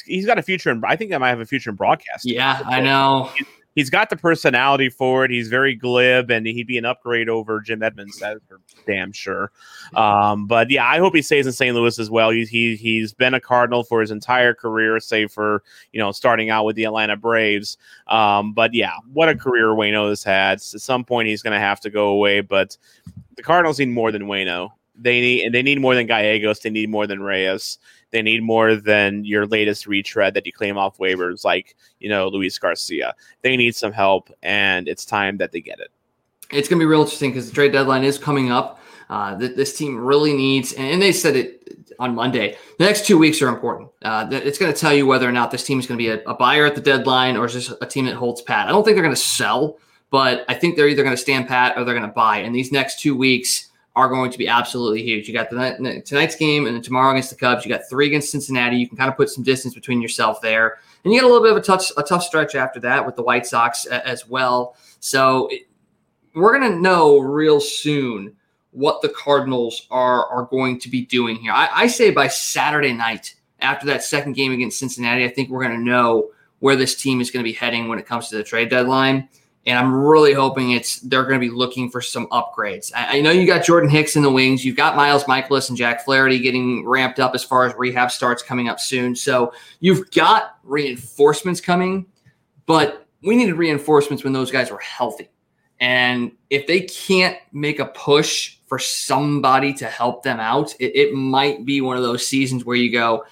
[0.06, 0.82] he's got a future in.
[0.86, 2.34] I think I might have a future in broadcasting.
[2.34, 3.32] Yeah, I know
[3.76, 5.32] he's got the personality for it.
[5.32, 9.52] He's very glib, and he'd be an upgrade over Jim Edmonds, that's for damn sure.
[9.96, 11.76] Um, but yeah, I hope he stays in St.
[11.76, 12.30] Louis as well.
[12.30, 15.64] He's he, he's been a Cardinal for his entire career, save for
[15.94, 17.78] you know starting out with the Atlanta Braves.
[18.08, 20.54] Um, but yeah, what a career Wayno has had.
[20.54, 22.78] At some point, he's going to have to go away, but
[23.36, 24.70] the Cardinals need more than Wayno.
[24.96, 26.60] They need they need more than Gallegos.
[26.60, 27.80] They need more than Reyes.
[28.12, 32.28] They need more than your latest retread that you claim off waivers, like you know
[32.28, 33.16] Luis Garcia.
[33.42, 35.92] They need some help, and it's time that they get it.
[36.52, 38.80] It's going to be real interesting because the trade deadline is coming up.
[39.10, 41.62] Uh, that this team really needs, and they said it
[42.00, 42.58] on Monday.
[42.78, 43.90] The next two weeks are important.
[44.02, 46.10] Uh, it's going to tell you whether or not this team is going to be
[46.10, 48.68] a, a buyer at the deadline or is this a team that holds pat.
[48.68, 49.78] I don't think they're going to sell,
[50.10, 52.38] but I think they're either going to stand pat or they're going to buy.
[52.38, 55.28] And these next two weeks are going to be absolutely huge.
[55.28, 57.66] You got the tonight's game and tomorrow against the Cubs.
[57.66, 58.78] You got three against Cincinnati.
[58.78, 61.44] You can kind of put some distance between yourself there, and you get a little
[61.44, 64.76] bit of a tough a tough stretch after that with the White Sox as well.
[65.00, 65.64] So it,
[66.34, 68.36] we're gonna know real soon
[68.72, 71.52] what the Cardinals are are going to be doing here.
[71.52, 75.64] I, I say by Saturday night after that second game against Cincinnati, I think we're
[75.64, 76.30] gonna know
[76.60, 79.28] where this team is going to be heading when it comes to the trade deadline.
[79.66, 82.92] And I'm really hoping it's they're going to be looking for some upgrades.
[82.96, 84.66] I, I, know you got Jordan Hicks in the wings.
[84.66, 88.42] You've got Miles Mikolas and Jack Flaherty getting ramped up as far as rehab starts
[88.42, 89.16] coming up soon.
[89.16, 92.08] So you've got reinforcements coming,
[92.66, 95.30] but we needed reinforcements when those guys were healthy.
[95.80, 101.14] And if they can't make a push for somebody to help them out, it, it
[101.14, 103.26] might be one of those seasons where you go,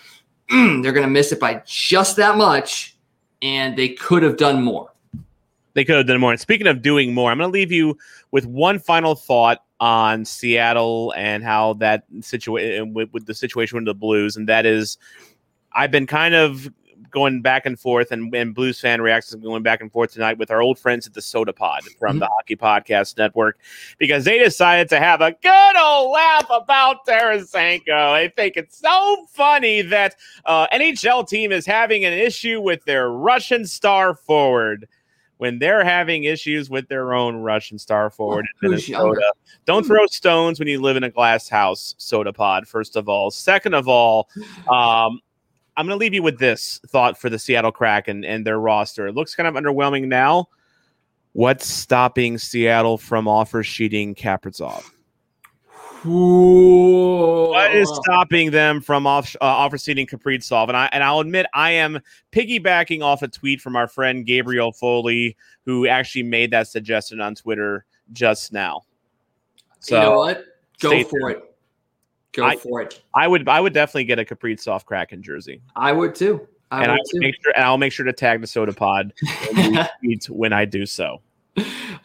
[0.50, 2.98] mm, they're going to miss it by just that much,
[3.42, 4.94] and they could have done more.
[5.74, 6.32] They could have done more.
[6.32, 7.98] And speaking of doing more, I'm going to leave you
[8.32, 13.86] with one final thought on Seattle and how that situation with, with the situation with
[13.86, 14.98] the Blues, and that is,
[15.74, 16.70] I've been kind of
[17.12, 20.52] going back and forth, and, and Blues fan reactions going back and forth tonight with
[20.52, 22.20] our old friends at the Soda Pod from Mhm.
[22.20, 23.58] the Hockey Podcast Network
[23.98, 28.12] because they decided to have a good old laugh about Tarasenko.
[28.12, 30.16] I think it's so funny that
[30.46, 34.88] uh, NHL team is having an issue with their Russian star forward
[35.40, 39.34] when they're having issues with their own Russian star forward in Minnesota.
[39.66, 43.32] Don't throw stones when you live in a glass house, Soda Pod, first of all.
[43.32, 44.30] Second of all,
[44.70, 45.22] um,
[45.78, 49.08] I'm going to leave you with this thought for the Seattle Kraken and their roster.
[49.08, 50.50] It looks kind of underwhelming now.
[51.32, 54.84] What's stopping Seattle from offer sheeting Kaprizov?
[56.06, 57.50] Ooh.
[57.50, 60.68] What is stopping them from off, uh, offer seating Kaprizov?
[60.68, 62.00] And I and I'll admit I am
[62.32, 65.36] piggybacking off a tweet from our friend Gabriel Foley,
[65.66, 68.82] who actually made that suggestion on Twitter just now.
[69.80, 70.46] So you know what?
[70.80, 71.56] Go stay for it.
[72.32, 73.02] Go I- for it.
[73.16, 76.48] I would I would definitely get a Kaprizov Kraken jersey, I would too.
[76.72, 78.74] I and I would would make sure and I'll make sure to tag the Soda
[78.74, 79.14] Pod
[79.50, 81.22] in the tweet when I do so.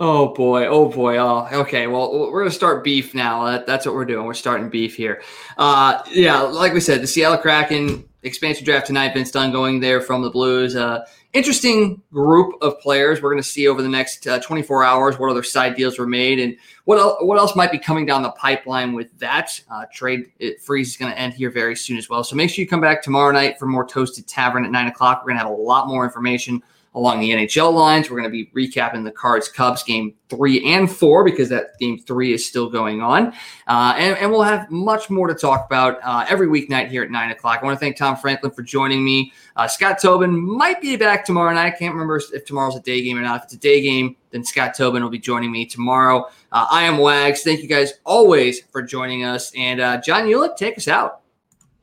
[0.00, 1.18] Oh boy, oh boy.
[1.18, 1.86] Oh, okay.
[1.86, 3.44] Well, we're gonna start beef now.
[3.44, 4.26] That, that's what we're doing.
[4.26, 5.22] We're starting beef here.
[5.56, 9.14] Uh, yeah, like we said, the Seattle Kraken expansion draft tonight.
[9.14, 10.74] Vince Dunn going there from the Blues.
[10.74, 13.22] Uh, interesting group of players.
[13.22, 16.40] We're gonna see over the next uh, 24 hours what other side deals were made
[16.40, 20.32] and what else, what else might be coming down the pipeline with that uh, trade.
[20.38, 22.24] It freeze is gonna end here very soon as well.
[22.24, 25.22] So make sure you come back tomorrow night for more Toasted Tavern at nine o'clock.
[25.22, 26.62] We're gonna have a lot more information
[26.94, 28.08] along the NHL lines.
[28.08, 31.98] We're going to be recapping the Cards Cubs game three and four because that game
[31.98, 33.32] three is still going on.
[33.66, 37.10] Uh, and, and we'll have much more to talk about uh, every weeknight here at
[37.10, 37.60] nine o'clock.
[37.62, 39.32] I want to thank Tom Franklin for joining me.
[39.56, 41.66] Uh, Scott Tobin might be back tomorrow night.
[41.66, 43.38] I can't remember if tomorrow's a day game or not.
[43.38, 46.28] If it's a day game, then Scott Tobin will be joining me tomorrow.
[46.52, 47.42] Uh, I am Wags.
[47.42, 49.52] Thank you guys always for joining us.
[49.56, 51.23] And uh, John Hewlett, take us out.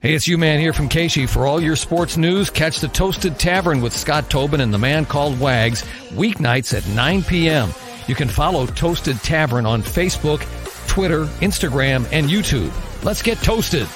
[0.01, 1.27] Hey, it's you, man, here from Casey.
[1.27, 5.05] For all your sports news, catch the Toasted Tavern with Scott Tobin and the man
[5.05, 7.69] called Wags, weeknights at 9 p.m.
[8.07, 10.39] You can follow Toasted Tavern on Facebook,
[10.87, 12.73] Twitter, Instagram, and YouTube.
[13.03, 13.87] Let's get toasted.